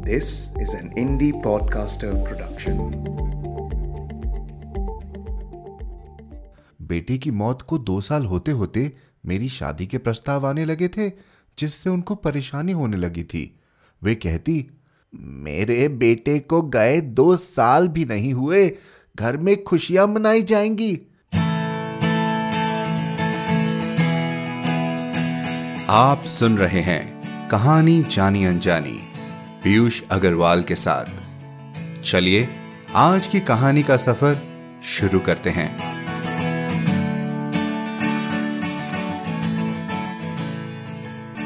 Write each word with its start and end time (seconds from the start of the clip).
This 0.00 0.24
is 0.58 0.74
an 0.74 0.90
indie 0.98 1.32
podcaster 1.32 2.12
production. 2.24 2.78
बेटे 6.82 7.18
की 7.18 7.30
मौत 7.30 7.62
को 7.62 7.78
दो 7.78 8.00
साल 8.00 8.24
होते 8.24 8.50
होते 8.50 8.92
मेरी 9.26 9.48
शादी 9.48 9.86
के 9.86 9.98
प्रस्ताव 9.98 10.46
आने 10.46 10.64
लगे 10.64 10.88
थे, 10.88 11.08
जिससे 11.58 11.90
उनको 11.90 12.14
परेशानी 12.14 12.72
होने 12.72 12.96
लगी 12.96 13.22
थी। 13.22 13.60
वे 14.02 14.14
कहती, 14.14 14.70
मेरे 15.14 15.88
बेटे 15.88 16.38
को 16.38 16.62
गए 16.62 17.00
दो 17.00 17.36
साल 17.36 17.88
भी 17.88 18.04
नहीं 18.04 18.32
हुए, 18.34 18.76
घर 19.16 19.36
में 19.36 19.64
खुशियाँ 19.64 20.06
मनाई 20.06 20.42
जाएँगी। 20.42 21.00
आप 25.90 26.24
सुन 26.24 26.58
रहे 26.58 26.80
हैं 26.80 27.20
कहानी 27.48 28.02
जानी 28.02 28.44
अनजानी। 28.44 29.09
पीयूष 29.64 30.02
अग्रवाल 30.10 30.62
के 30.62 30.74
साथ। 30.74 31.04
चलिए, 32.00 32.48
आज 32.94 33.28
की 33.28 33.40
कहानी 33.40 33.82
का 33.82 33.96
सफ़र 33.96 34.42
शुरू 34.82 35.20
करते 35.20 35.50
हैं। 35.50 35.78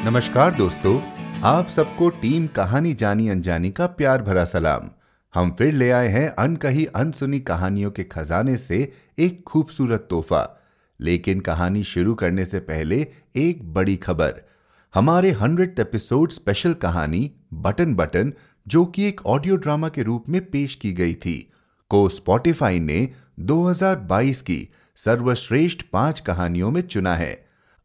नमस्कार 0.05 0.55
दोस्तों, 0.55 1.01
आप 1.41 1.67
सबको 1.67 2.09
टीम 2.09 2.47
कहानी 2.47 2.93
जानी 2.93 3.29
अनजानी 3.29 3.71
का 3.71 3.87
प्यार 3.87 4.21
भरा 4.21 4.45
सलाम। 4.45 4.89
हम 5.35 5.55
फिर 5.59 5.73
ले 5.73 5.91
आए 5.91 6.07
हैं 6.07 6.29
अनकही 6.29 6.85
अनसुनी 6.85 7.39
कहानियों 7.39 7.91
के 7.91 8.03
खजाने 8.03 8.57
से 8.57 8.91
एक 9.19 9.43
खूबसूरत 9.43 10.07
तोहफा। 10.09 10.61
लेकिन 11.01 11.39
कहानी 11.39 11.83
शुरू 11.83 12.15
करने 12.15 12.45
से 12.45 12.59
पहले 12.59 13.07
एक 13.35 13.73
बड़ी 13.73 13.95
खबर। 13.95 14.44
हमारे 14.95 15.31
हंड्रेड 15.31 15.79
एपिसोड 15.79 16.31
स्पेशल 16.31 16.73
कहानी, 16.73 17.31
बटन 17.53 17.95
बटन, 17.95 18.31
जो 18.67 18.85
कि 18.85 19.07
एक 19.07 19.25
ऑडियो 19.25 19.55
ड्रामा 19.55 19.87
के 19.89 20.03
रूप 20.03 20.29
में 20.29 20.39
पेश 20.51 20.75
की 20.75 20.91
गई 20.93 21.13
थी, 21.13 21.35
को 21.91 22.07
स्पॉटिफाई 22.09 22.79
ने 22.79 23.09
2022 23.39 24.41
की 24.41 24.57
सर्वश्रेष्ठ 24.97 25.81
पाँच 25.93 26.19
कहानियों 26.19 26.69
में 26.71 26.81
चुना 26.81 27.15
है। 27.15 27.33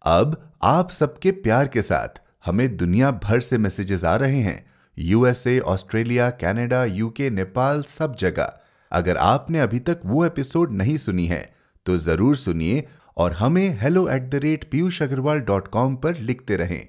अब 0.04 0.36
आप 0.62 0.90
सबके 0.90 1.30
प्यार 1.30 1.68
के 1.68 1.82
साथ 1.82 2.20
हमें 2.44 2.76
दुनिया 2.76 3.10
भर 3.24 3.40
से 3.40 3.58
मैसेजेस 3.58 4.04
आ 4.04 4.14
रहे 4.16 4.40
हैं। 4.40 4.64
USA 4.98 5.58
Australia 5.66 6.30
Canada 6.36 6.84
UK 6.84 7.30
Nepal 7.30 7.82
सब 7.82 8.16
जगह। 8.16 8.52
अगर 8.92 9.16
आपने 9.16 9.60
अभी 9.60 9.78
तक 9.80 10.00
वो 10.06 10.24
एपिसोड 10.26 10.72
नहीं 10.72 10.96
सुनी 10.98 11.26
है 11.26 11.42
तो 11.86 11.98
ज़रूर 11.98 12.36
सुनिए 12.36 12.86
और 13.16 13.32
हमें 13.32 13.68
hello 13.80 14.08
at 14.08 14.30
the 14.30 14.40
rate 14.44 14.70
Piyush 14.70 15.02
Agarwal 15.02 15.40
dot 15.42 15.68
com 15.68 15.96
पर 15.96 16.18
लिखते 16.18 16.56
रहें। 16.56 16.86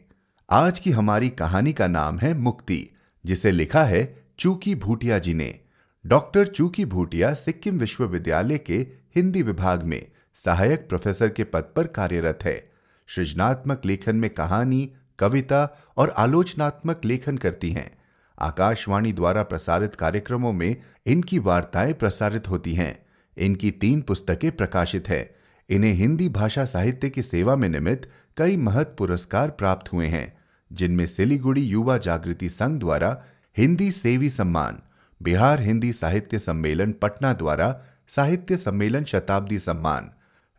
आज 0.54 0.80
की 0.80 0.92
हमारी 0.92 1.30
कहानी 1.30 1.74
का 1.74 1.88
नाम 1.88 2.20
है 2.20 2.34
मुक्ति, 2.34 2.88
जिसे 3.26 3.52
लिखा 3.52 3.84
है 3.84 4.24
चूकी 4.40 4.76
भूटिया 4.76 5.20
जी 5.20 5.34
ने। 5.34 5.60
डॉक्टर 6.06 6.48
चूकी 6.48 6.86
भूटिया 6.86 7.34
सिक्किम 7.34 7.78
विश्वविद्यालय 7.78 8.58
के 8.58 8.88
हिंदी 9.16 9.42
विभाग 9.42 9.84
में 9.84 10.08
सहायक 10.34 10.90
प्रोफेसर 10.90 11.30
के 11.30 11.44
पद 11.44 11.74
पर 11.76 11.88
कार्यरत 11.88 12.40
है। 12.44 12.72
सृजनात्मक 13.08 13.82
लेखन 13.86 14.16
में 14.16 14.30
कहानी, 14.30 14.92
कविता 15.20 15.78
और 15.98 16.10
आलोचनात्मक 16.10 17.02
लेखन 17.06 17.38
करती 17.38 17.72
हैं। 17.72 17.92
आकाशवाणी 18.40 19.14
द्वारा 19.14 19.44
प्रसारित 19.44 19.96
कार्यक्रमों 19.96 20.52
में 20.52 20.76
इनकी 21.06 21.40
वार्ताएँ 21.40 21.94
प्रसारित 21.94 22.50
होती 22.50 22.74
हैं। 22.74 23.06
इनकी 23.38 23.72
तीन 23.72 24.02
पुस्तकें 24.02 24.52
प्रकाशित 24.52 25.10
हैं। 25.10 25.30
इन्हें 25.70 25.94
हिंदी 25.94 26.30
भाषा 26.30 26.66
साहित्य 26.66 27.10
की 27.10 27.22
सेवा 27.22 27.56
में 27.56 27.70
निमित्त 27.70 28.10
कई 28.38 28.58
महत्व 28.58 28.96
पुरस्कार 28.98 29.50
प्राप्त 29.50 29.94
हुए 29.94 30.08
हैं। 30.08 30.41
जिनमें 30.72 31.06
सिलीगुड़ी 31.06 31.62
युवा 31.62 31.98
जागृति 31.98 32.50
संघ 32.50 32.80
द्वारा 32.80 33.24
हिंदी 33.58 33.92
सेवी 33.92 34.30
सम्मान, 34.30 34.80
बिहार 35.22 35.62
हिंदी 35.62 35.94
साहित्य 35.94 36.40
सम्मेलन 36.40 36.92
पटना 36.92 37.34
द्वारा 37.34 37.82
साहित्य 38.08 38.58
सम्मेलन 38.58 39.04
शताब्दी 39.04 39.60
सम्मान, 39.60 40.12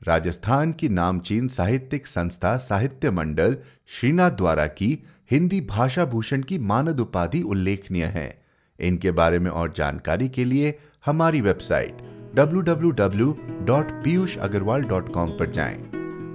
राजस्थान 0.08 0.72
की 0.72 0.88
नामचीन 0.88 1.48
साहित्यिक 1.48 2.06
संस्था 2.06 2.56
साहित्य 2.56 3.10
मंडल 3.10 3.56
श्रीनाथ 3.86 4.30
द्वारा 4.30 4.66
की 4.66 5.04
हिंदी 5.30 5.60
भाषा 5.60 6.04
भूषण 6.04 6.42
की 6.42 6.58
मानद 6.58 7.00
उपाधि 7.00 7.42
उल्लेखनीय 7.42 8.04
है 8.04 8.42
इनके 8.80 9.10
बारे 9.10 9.38
में 9.38 9.50
और 9.50 9.72
जानकारी 9.76 10.28
के 10.28 10.44
लिए 10.44 10.78
हमारी 11.06 11.40
वेबसाइट 11.40 11.96
www.piyushagarwal.com 12.38 15.30
पर 15.30 15.50
जाएँ। 15.50 15.90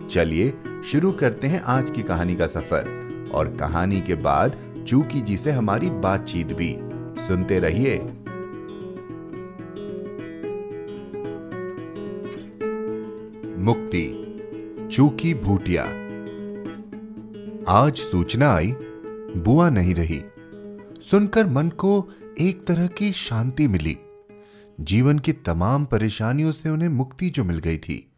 चलिए 0.08 0.54
शुरू 0.92 1.12
करते 1.12 1.48
हैं 1.48 1.62
आज 1.62 1.90
की 1.90 2.02
कहानी 2.02 2.36
का 2.36 2.48
सफ़र 2.48 3.07
और 3.34 3.58
कहानी 3.58 4.02
के 4.02 4.16
बाद 4.16 4.58
चूकी 4.88 5.22
जी 5.22 5.38
से 5.38 5.52
हमारी 5.52 5.90
बातचीत 5.90 6.48
भी। 6.48 6.78
सुनते 7.22 7.60
रहिए। 7.60 7.98
मुक्ति, 13.58 14.24
चूकी 14.92 15.34
भूटिया। 15.34 15.84
आज 17.70 17.96
सूचना 17.96 18.52
आई, 18.52 18.76
बुआ 19.38 19.70
नहीं 19.70 19.96
रही। 19.96 20.24
सुनकर 21.02 21.46
मन 21.46 21.70
को 21.70 22.10
एक 22.40 22.68
तरह 22.68 22.88
की 22.88 23.12
शांति 23.12 23.68
मिली। 23.68 23.98
जीवन 24.80 25.20
की 25.20 25.34
तमाम 25.34 25.86
परेशानियों 25.86 26.52
से 26.52 26.70
उन्हें 26.70 26.90
मुक्ति 26.90 27.30
जो 27.30 27.44
मिल 27.44 27.60
गई 27.60 27.78
थी। 27.78 28.12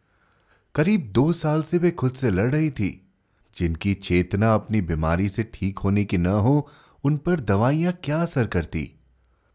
करीब 0.74 1.10
दो 1.12 1.32
साल 1.32 1.62
से 1.62 1.78
वे 1.78 1.90
खुद 1.90 2.12
से 2.12 2.30
लड़ 2.30 2.52
रही 2.52 2.70
थी। 2.70 3.09
जिनकी 3.56 3.94
चेतना 3.94 4.54
अपनी 4.54 4.80
बीमारी 4.80 5.28
से 5.28 5.50
ठीक 5.54 5.78
होने 5.78 6.04
की 6.04 6.16
न 6.16 6.26
हो, 6.26 6.70
उन 7.04 7.16
पर 7.16 7.40
दवाइयाँ 7.40 7.92
क्या 7.92 8.22
असर 8.22 8.46
करती? 8.46 8.92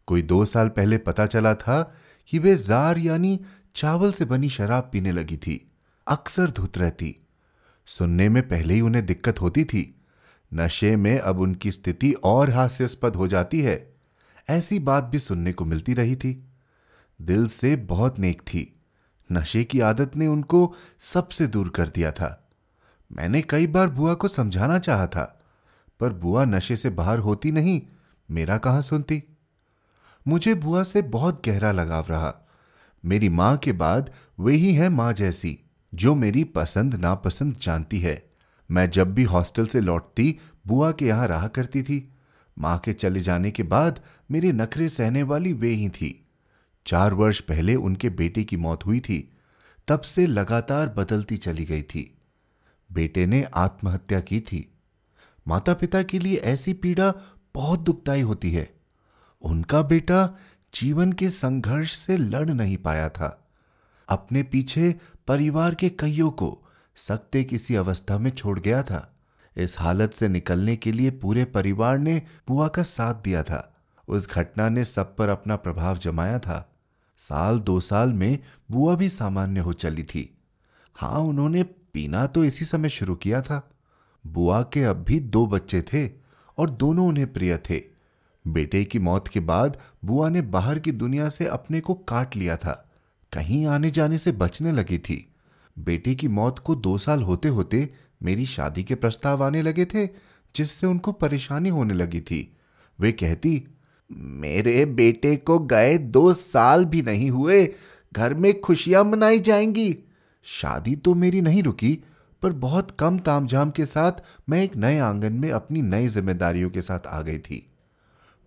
कोई 0.06 0.22
दो 0.22 0.44
साल 0.44 0.68
पहले 0.68 0.98
पता 0.98 1.26
चला 1.26 1.54
था 1.54 1.94
कि 2.28 2.38
वे 2.38 2.56
जार 2.56 2.98
यानी 2.98 3.40
चावल 3.74 4.12
से 4.12 4.24
बनी 4.24 4.48
शराब 4.48 4.90
पीने 4.92 5.12
लगी 5.12 5.36
थी। 5.36 5.70
अक्सर 6.08 6.50
धुत 6.50 6.78
रहती। 6.78 7.16
सुनने 7.86 8.28
में 8.28 8.48
पहले 8.48 8.74
ही 8.74 8.80
उन्हें 8.80 9.06
दिक्कत 9.06 9.40
होती 9.40 9.64
थी। 9.64 10.00
नशे 10.54 10.96
में 10.96 11.18
अब 11.18 11.40
उनकी 11.40 11.70
स्थिति 11.70 12.12
और 12.12 12.50
हास्यास्पद 12.50 13.16
हो 13.16 13.28
जाती 13.28 13.60
है। 13.60 13.94
ऐसी 14.48 14.78
बात 14.78 15.04
भी 15.04 15.18
सुनने 15.18 15.52
को 15.52 15.64
मिलती 15.64 15.94
रही 15.94 16.16
थी। 16.16 16.44
दिल 17.22 17.46
से 17.46 17.76
बहुत 17.76 18.18
नेक 18.18 18.42
थी। 18.42 18.80
नशे 19.32 19.64
की 19.64 19.80
आदत 19.80 20.16
ने 20.16 20.26
उनको 20.26 20.74
सबसे 20.98 21.46
दूर 21.46 21.68
कर 21.68 21.88
दिया 21.88 22.12
था। 22.12 22.45
मैंने 23.12 23.42
कई 23.42 23.66
बार 23.66 23.88
बुआ 23.88 24.14
को 24.14 24.28
समझाना 24.28 24.78
चाहा 24.78 25.06
था, 25.06 25.40
पर 26.00 26.12
बुआ 26.12 26.44
नशे 26.44 26.76
से 26.76 26.90
बाहर 26.90 27.18
होती 27.18 27.52
नहीं, 27.52 27.82
मेरा 28.30 28.58
कहाँ 28.58 28.82
सुनती? 28.82 29.22
मुझे 30.28 30.54
बुआ 30.54 30.82
से 30.82 31.02
बहुत 31.02 31.46
गहरा 31.46 31.72
लगाव 31.72 32.06
रहा। 32.10 32.34
मेरी 33.04 33.28
माँ 33.28 33.56
के 33.56 33.72
बाद 33.72 34.10
वे 34.40 34.54
ही 34.54 34.74
हैं 34.74 34.88
माँ 34.88 35.12
जैसी, 35.12 35.58
जो 35.94 36.14
मेरी 36.14 36.44
पसंद 36.44 36.94
नापसंद 36.94 37.54
जानती 37.54 38.00
है। 38.00 38.30
मैं 38.70 38.90
जब 38.90 39.14
भी 39.14 39.24
हॉस्टल 39.24 39.66
से 39.66 39.80
लौटती, 39.80 40.38
बुआ 40.66 40.92
के 40.92 41.06
यहाँ 41.06 41.28
रहा 41.28 41.48
करती 41.48 41.82
थी। 41.82 42.12
माँ 42.58 42.78
के 42.78 42.92
चले 42.92 43.20
जाने 43.20 43.50
के 43.50 43.62
बाद 43.62 44.00
मेरे 44.30 44.52
नखरे 44.52 44.88
सहने 44.88 45.22
वाली 45.22 45.52
वे 45.52 45.68
ही 45.68 45.88
थी। 45.88 46.26
चार 46.86 47.14
वर्ष 47.14 47.40
पहले 47.40 47.74
उनके 47.74 48.10
बेटे 48.10 48.44
की 48.44 48.56
मौत 48.56 48.86
हुई 48.86 49.00
थी, 49.00 49.32
तब 49.88 50.00
से 50.00 50.26
लगातार 50.26 50.88
बदलती 50.88 51.36
चली 51.36 51.64
गई 51.64 51.82
थी। 51.82 52.15
बेटे 52.92 53.26
ने 53.26 53.42
आत्महत्या 53.54 54.20
की 54.20 54.40
थी। 54.40 54.72
माता 55.48 55.74
पिता 55.74 56.02
के 56.02 56.18
लिए 56.18 56.36
ऐसी 56.36 56.72
पीड़ा 56.72 57.14
बहुत 57.54 57.80
दुखदाई 57.80 58.20
होती 58.20 58.52
है। 58.52 58.74
उनका 59.42 59.82
बेटा 59.82 60.36
जीवन 60.74 61.12
के 61.12 61.30
संघर्ष 61.30 61.92
से 61.92 62.16
लड़ 62.16 62.50
नहीं 62.50 62.76
पाया 62.76 63.08
था। 63.08 63.48
अपने 64.08 64.42
पीछे 64.42 64.94
परिवार 65.26 65.74
के 65.74 65.88
कईयों 65.88 66.30
को 66.30 66.62
सकते 66.96 67.44
किसी 67.44 67.74
अवस्था 67.74 68.18
में 68.18 68.30
छोड़ 68.30 68.60
गया 68.60 68.82
था। 68.82 69.16
इस 69.56 69.80
हालत 69.80 70.12
से 70.12 70.28
निकलने 70.28 70.76
के 70.76 70.92
लिए 70.92 71.10
पूरे 71.10 71.44
परिवार 71.44 71.98
ने 71.98 72.22
बुआ 72.48 72.68
का 72.68 72.82
साथ 72.82 73.14
दिया 73.14 73.42
था। 73.42 73.76
उस 74.08 74.30
घटना 74.30 74.68
ने 74.68 74.84
सब 74.84 75.16
पर 75.16 75.28
अपना 75.28 75.56
प्रभाव 75.56 75.98
जमाया 75.98 76.38
था। 76.38 76.72
साल 77.18 77.58
दो 77.58 77.80
साल 77.80 78.12
में 78.12 78.38
बुआ 78.70 78.94
भी 78.94 79.08
सामान्य 79.08 79.60
हो 79.60 79.72
चली 79.72 80.02
थी। 80.02 80.38
हाँ 80.94 81.20
उन्होंने 81.20 81.62
पीना 81.96 82.26
तो 82.26 82.44
इसी 82.44 82.64
समय 82.64 82.88
शुरू 82.88 83.14
किया 83.14 83.40
था। 83.40 83.70
बुआ 84.26 84.62
के 84.62 84.82
अब 84.82 84.96
भी 84.96 85.20
दो 85.20 85.46
बच्चे 85.46 85.82
थे 85.82 86.10
और 86.58 86.70
दोनों 86.70 87.08
उन्हें 87.08 87.32
प्रिय 87.32 87.58
थे। 87.70 87.82
बेटे 88.48 88.84
की 88.84 88.98
मौत 88.98 89.28
के 89.28 89.40
बाद 89.40 89.78
बुआ 90.04 90.28
ने 90.28 90.40
बाहर 90.40 90.78
की 90.78 90.92
दुनिया 90.92 91.28
से 91.28 91.46
अपने 91.46 91.80
को 91.80 91.94
काट 91.94 92.36
लिया 92.36 92.56
था। 92.56 92.90
कहीं 93.32 93.66
आने 93.66 93.90
जाने 93.90 94.18
से 94.18 94.32
बचने 94.32 94.72
लगी 94.72 94.98
थी। 94.98 95.32
बेटे 95.78 96.14
की 96.14 96.28
मौत 96.28 96.58
को 96.58 96.74
दो 96.74 96.98
साल 96.98 97.22
होते 97.22 97.48
होते 97.48 97.90
मेरी 98.22 98.46
शादी 98.46 98.82
के 98.82 98.94
प्रस्ताव 98.94 99.44
आने 99.44 99.62
लगे 99.62 99.84
थे, 99.84 100.06
जिससे 100.56 100.86
उनको 100.86 101.12
परेशानी 101.12 101.68
होने 101.68 101.94
लगी 101.94 102.20
थी। 102.20 102.56
वे 103.00 103.12
कहती, 103.12 103.64
मेरे 104.12 104.84
बेटे 104.84 105.36
को 105.36 105.58
गए 105.58 105.98
दो 105.98 106.34
साल 106.34 106.84
भी 106.84 107.02
नहीं 107.02 107.30
हुए, 107.30 107.74
घर 108.12 108.34
में 108.34 108.60
खुशियाँ 108.60 109.04
मनाई 109.04 109.38
जाएँगी। 109.38 109.96
शादी 110.46 110.96
तो 110.96 111.14
मेरी 111.14 111.40
नहीं 111.40 111.62
रुकी, 111.62 111.98
पर 112.42 112.52
बहुत 112.52 112.90
कम 112.90 113.18
तामझाम 113.18 113.70
के 113.70 113.86
साथ 113.86 114.12
मैं 114.48 114.62
एक 114.62 114.76
नए 114.76 114.98
आँगन 114.98 115.32
में 115.32 115.50
अपनी 115.50 115.82
नई 115.82 116.08
जिम्मेदारियों 116.08 116.70
के 116.70 116.82
साथ 116.82 117.06
आ 117.06 117.20
गई 117.22 117.38
थी। 117.38 117.70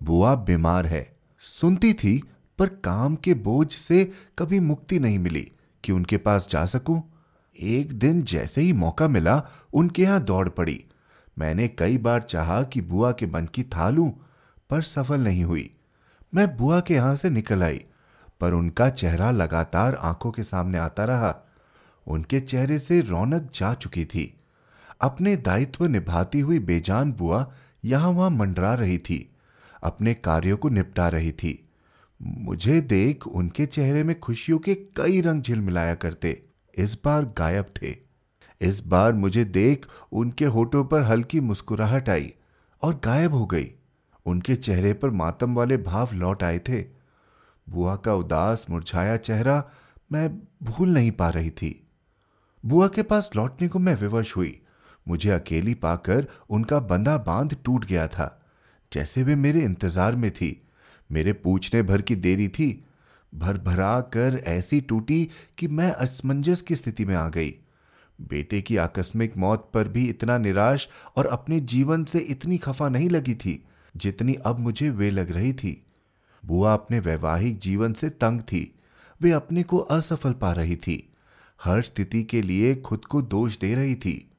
बुआ 0.03 0.35
बीमार 0.35 0.85
है, 0.85 1.13
सुनती 1.39 1.93
थी, 1.93 2.23
पर 2.59 2.67
काम 2.67 3.15
के 3.15 3.33
बोझ 3.33 3.71
से 3.71 4.11
कभी 4.39 4.59
मुक्ति 4.59 4.99
नहीं 4.99 5.19
मिली 5.19 5.51
कि 5.83 5.91
उनके 5.91 6.17
पास 6.17 6.47
जा 6.51 6.65
सकूँ। 6.65 7.01
एक 7.55 7.93
दिन 7.93 8.21
जैसे 8.23 8.61
ही 8.61 8.73
मौका 8.73 9.07
मिला, 9.07 9.41
उनके 9.73 10.01
यहाँ 10.01 10.23
दौड़ 10.23 10.49
पड़ी। 10.49 10.83
मैंने 11.39 11.67
कई 11.67 11.97
बार 11.97 12.21
चाहा 12.21 12.63
कि 12.63 12.81
बुआ 12.81 13.11
के 13.11 13.27
मन 13.27 13.45
की 13.45 13.63
था 13.63 13.89
लूँ, 13.89 14.11
पर 14.69 14.81
सफल 14.81 15.21
नहीं 15.21 15.43
हुई। 15.43 15.69
मैं 16.35 16.57
बुआ 16.57 16.79
के 16.79 16.93
यहाँ 16.93 17.15
से 17.15 17.29
निकल 17.29 17.63
आई, 17.63 17.85
पर 18.39 18.53
उनका 18.53 18.89
चेहरा 18.89 19.31
लगातार 19.31 19.95
आँखों 19.95 20.31
के 20.31 20.43
सामने 20.43 20.77
आता 20.77 21.05
रहा। 21.05 21.35
उनके 22.07 22.39
चेहरे 22.39 22.79
से 22.79 22.99
रौनक 23.01 23.49
जा 23.53 23.73
चुकी 23.73 24.05
थी। 24.05 24.33
अपने 25.01 25.35
दायित्व 25.35 25.85
निभाती 25.85 26.39
हुई 26.39 26.59
बेजान 26.59 27.11
बुआ 27.11 27.45
यहाँ 27.83 28.09
वहाँ 28.11 28.29
मंडरा 28.29 28.73
रही 28.73 28.97
थी, 28.97 29.29
अपने 29.83 30.13
कार्यों 30.13 30.57
को 30.57 30.69
निपटा 30.69 31.07
रही 31.09 31.31
थी। 31.31 31.57
मुझे 32.19 32.79
देख 32.81 33.27
उनके 33.27 33.65
चेहरे 33.65 34.03
में 34.03 34.19
खुशियों 34.19 34.57
के 34.59 34.75
कई 34.97 35.21
रंग 35.21 35.41
झिलमिलाया 35.41 35.95
करते। 35.95 36.41
इस 36.73 36.97
बार 37.05 37.25
गायब 37.37 37.69
थे। 37.81 37.95
इस 38.61 38.81
बार 38.87 39.13
मुझे 39.13 39.43
देख 39.45 39.85
उनके 40.11 40.45
होठों 40.45 40.83
पर 40.85 41.03
हल्की 41.03 41.39
मुस्कुराहट 41.39 42.09
आई 42.09 42.33
और 42.83 42.99
गायब 43.03 43.33
हो 43.33 43.45
गई। 43.45 43.71
उनके 44.25 44.55
चेहरे 44.55 44.93
पर 44.93 45.09
मातम 45.09 45.53
वाले 45.55 45.77
भाव 45.77 46.13
लौट 46.13 46.43
आए 46.43 46.59
थे। 46.59 46.81
बुआ 47.67 47.95
का 47.95 48.13
उदास 48.13 48.65
मुरझाया 48.69 49.15
चेहरा 49.17 49.63
मैं 50.11 50.29
भूल 50.63 50.89
नहीं 50.89 51.11
पा 51.11 51.29
रही 51.29 51.49
थी। 51.49 51.88
बुआ 52.65 52.87
के 52.87 53.03
पास 53.03 53.29
लौटने 53.35 53.67
को 53.67 53.79
मैं 53.79 53.95
विवश 53.95 54.37
हुई। 54.37 54.61
मुझे 55.07 55.29
अकेली 55.29 55.73
पाकर 55.73 56.27
उनका 56.49 56.79
बंदा 56.79 57.17
बाँध 57.17 57.57
टूट 57.65 57.85
गया 57.85 58.07
था। 58.07 58.47
जैसे 58.93 59.23
वे 59.23 59.35
मेरे 59.35 59.61
इंतज़ार 59.61 60.15
में 60.15 60.31
थी। 60.31 60.61
मेरे 61.11 61.33
पूछने 61.33 61.83
भर 61.83 62.01
की 62.01 62.15
देरी 62.15 62.47
थी। 62.47 62.85
भर 63.35 63.57
भरा 63.57 64.01
कर 64.01 64.43
ऐसी 64.45 64.81
टूटी 64.81 65.29
कि 65.57 65.67
मैं 65.67 65.91
असमंजस 65.91 66.61
की 66.61 66.75
स्थिति 66.75 67.05
में 67.05 67.15
आ 67.15 67.29
गई। 67.29 67.55
बेटे 68.21 68.61
की 68.61 68.77
आकस्मिक 68.77 69.37
मौत 69.37 69.71
पर 69.73 69.87
भी 69.87 70.09
इतना 70.09 70.37
निराश 70.37 70.89
और 71.17 71.27
अपने 71.27 71.59
जीवन 71.59 72.03
से 72.03 72.19
इतनी 72.19 72.57
खफा 72.57 72.89
नहीं 72.89 73.09
लगी 73.09 73.35
थी, 73.35 73.65
जितनी 73.97 74.33
अब 74.33 74.59
मुझे 74.59 74.89
वे 74.89 75.09
लग 75.09 75.31
रही 75.31 75.53
थी। 75.53 75.85
बुआ 76.45 76.73
अपने 76.73 76.99
वैवाहिक 76.99 77.59
जीवन 77.59 77.93
से 77.93 78.09
तंग 78.09 78.41
थी। 78.41 78.75
वे 79.21 79.31
अपने 79.31 79.63
को 79.63 79.77
असफल 79.77 80.33
पा 80.33 80.51
रही 80.51 80.75
थी। 80.75 81.08
हर 81.63 81.81
स्थिति 81.81 82.23
के 82.23 82.41
लिए 82.41 82.75
खुद 82.75 83.05
को 83.05 83.21
दोष 83.21 83.57
दे 83.57 83.75
रही 83.75 83.95
थी। 83.95 84.31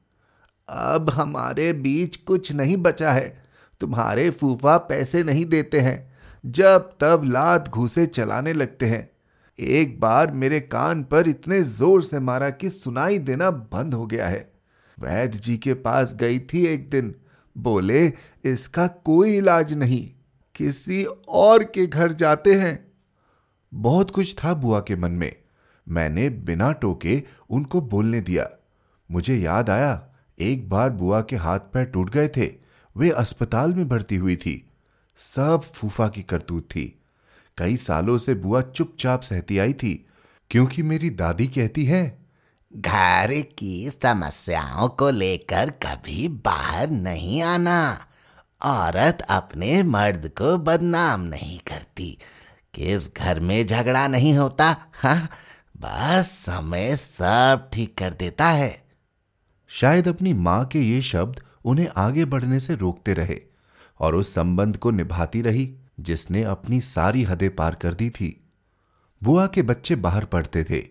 अब 0.69 1.09
हमारे 1.09 1.73
बीच 1.73 2.15
कुछ 2.15 2.51
नहीं 2.51 2.77
बचा 2.77 3.11
है। 3.11 3.43
तुम्हारे 3.81 4.29
फूफा 4.29 4.77
पैसे 4.77 5.23
नहीं 5.23 5.45
देते 5.45 5.79
हैं। 5.79 6.13
जब 6.45 6.97
तब 6.99 7.21
लात 7.23 7.69
घूसे 7.69 8.05
चलाने 8.05 8.53
लगते 8.53 8.85
हैं। 8.85 9.11
एक 9.59 9.99
बार 9.99 10.31
मेरे 10.31 10.59
कान 10.59 11.03
पर 11.03 11.27
इतने 11.27 11.63
ज़ोर 11.63 12.03
से 12.03 12.19
मारा 12.19 12.49
कि 12.49 12.69
सुनाई 12.69 13.17
देना 13.17 13.51
बंद 13.51 13.93
हो 13.93 14.05
गया 14.05 14.27
है। 14.27 14.53
वैद्य 14.99 15.39
जी 15.39 15.57
के 15.57 15.73
पास 15.73 16.15
गई 16.15 16.39
थी 16.39 16.65
एक 16.65 16.89
दिन। 16.89 17.15
बोले, 17.57 18.13
इसका 18.45 18.87
कोई 18.87 19.37
इलाज 19.37 19.73
नहीं। 19.73 20.09
किसी 20.55 21.03
और 21.29 21.63
के 21.63 21.87
घर 21.87 22.11
जाते 22.11 22.55
हैं। 22.55 22.91
बहुत 23.73 24.11
कुछ 24.11 24.35
था 24.43 24.53
बुआ 24.53 24.79
के 24.79 24.95
मन 24.95 25.11
में। 25.11 25.40
मैंने 25.89 26.29
बिना 26.29 26.71
टोके 26.71 27.23
उनको 27.49 27.81
बोलने 27.81 28.21
दिया। 28.21 28.49
मुझे 29.11 29.35
याद 29.35 29.69
आया, 29.69 30.07
एक 30.39 30.69
बार 30.69 30.89
बुआ 30.89 31.21
के 31.21 31.35
हाथ 31.35 31.59
पैर 31.59 31.85
टूट 31.85 32.09
गए 32.09 32.27
थे, 32.27 32.53
वे 32.97 33.09
अस्पताल 33.09 33.73
में 33.73 33.87
भर्ती 33.87 34.15
हुई 34.15 34.35
थी। 34.35 34.69
सब 35.17 35.61
फूफा 35.73 36.07
की 36.07 36.21
करतूत 36.21 36.63
थी। 36.63 36.99
कई 37.57 37.77
सालों 37.77 38.17
से 38.17 38.33
बुआ 38.33 38.61
चुपचाप 38.61 39.21
सहती 39.21 39.57
आई 39.57 39.73
थी, 39.73 40.05
क्योंकि 40.49 40.83
मेरी 40.83 41.09
दादी 41.09 41.47
कहती 41.47 41.85
है, 41.85 42.25
घर 42.75 43.41
की 43.57 43.89
समस्याओं 43.89 44.89
को 44.89 45.09
लेकर 45.09 45.69
कभी 45.69 46.27
बाहर 46.27 46.89
नहीं 46.89 47.41
आना। 47.41 48.05
औरत 48.63 49.21
अपने 49.29 49.83
मर्द 49.83 50.31
को 50.37 50.57
बदनाम 50.57 51.21
नहीं 51.21 51.59
करती। 51.59 52.17
किस 52.73 53.15
घर 53.15 53.39
में 53.39 53.67
झगड़ा 53.67 54.07
नहीं 54.07 54.33
होता 54.33 54.75
हाँ? 54.93 55.29
बस 55.81 56.27
समय 56.45 56.95
सब 56.95 57.69
ठीक 57.73 57.97
कर 57.97 58.13
देता 58.13 58.49
है। 58.49 58.83
शायद 59.71 60.07
अपनी 60.07 60.33
माँ 60.33 60.65
के 60.65 60.79
ये 60.79 61.01
शब्द 61.01 61.39
उन्हें 61.65 61.87
आगे 61.97 62.25
बढ़ने 62.25 62.59
से 62.59 62.75
रोकते 62.75 63.13
रहे 63.13 63.39
और 63.99 64.15
उस 64.15 64.33
संबंध 64.33 64.77
को 64.77 64.91
निभाती 64.91 65.41
रही, 65.41 65.73
जिसने 65.99 66.43
अपनी 66.43 66.81
सारी 66.81 67.23
हदें 67.23 67.49
पार 67.55 67.75
कर 67.75 67.93
दी 67.93 68.09
थी। 68.09 68.29
बुआ 69.21 69.47
के 69.47 69.61
बच्चे 69.61 69.95
बाहर 69.95 70.25
पढ़ते 70.25 70.63
थे। 70.63 70.83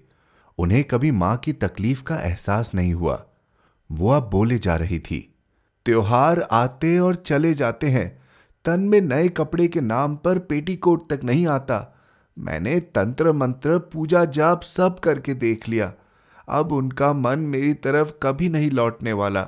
उन्हें 0.59 0.83
कभी 0.85 1.11
माँ 1.11 1.37
की 1.37 1.53
तकलीफ़ 1.53 2.03
का 2.03 2.21
एहसास 2.21 2.75
नहीं 2.75 2.93
हुआ। 2.95 3.25
बुआ 3.91 4.19
बोले 4.21 4.59
जा 4.59 4.77
रही 4.77 4.99
थी, 4.99 5.21
त्योहार 5.87 6.41
आते 6.43 6.99
और 6.99 7.15
चले 7.15 7.55
जाते 7.55 7.89
हैं। 7.89 8.09
तन 8.65 8.81
में 8.81 9.01
नए 9.01 9.29
कपड़े 9.29 9.69
के 9.69 9.81
नाम 9.81 10.17
पर 10.17 10.39
पेटीकोट 10.39 11.09
तक 11.13 11.25
नहीं 11.25 11.47
आता। 11.47 11.81
मैंने 12.38 12.81
तंत्र 12.81 13.32
मंत्र 13.32 13.79
पूजा 13.79 14.25
जाप 14.25 14.62
सब 14.62 14.99
करके 14.99 15.35
देख 15.35 15.69
लिया। 15.69 15.93
अब 16.49 16.73
उनका 16.73 17.12
मन 17.12 17.38
मेरी 17.38 17.75
तरफ़ 17.75 18.12
कभी 18.23 18.49
नहीं 18.49 18.71
लौटने 18.71 19.12
वाला। 19.12 19.43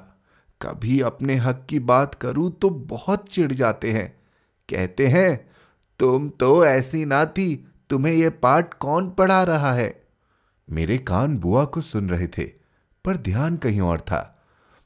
कभी 0.62 1.00
अपने 1.00 1.34
हक 1.34 1.66
की 1.68 1.78
बात 1.78 2.14
करूँ 2.14 2.50
तो 2.52 2.70
बहुत 2.70 3.28
चिढ़ 3.28 3.52
जाते 3.52 3.92
हैं। 3.92 4.08
कहते 4.68 5.06
हैं, 5.06 5.50
तुम 5.98 6.28
तो 6.28 6.64
ऐसी 6.64 7.04
ना 7.04 7.24
थी 7.24 7.72
तुम्हें 7.90 8.12
यह 8.14 8.30
पाठ 8.30 8.74
कौन 8.74 9.10
पढ़ा 9.10 9.42
रहा 9.42 9.72
है? 9.72 10.02
मेरे 10.70 10.98
कान 10.98 11.38
बुआ 11.38 11.64
को 11.64 11.80
सुन 11.80 12.10
रहे 12.10 12.26
थे, 12.26 12.44
पर 13.04 13.16
ध्यान 13.16 13.56
कहीं 13.56 13.80
और 13.80 14.00
था। 14.00 14.44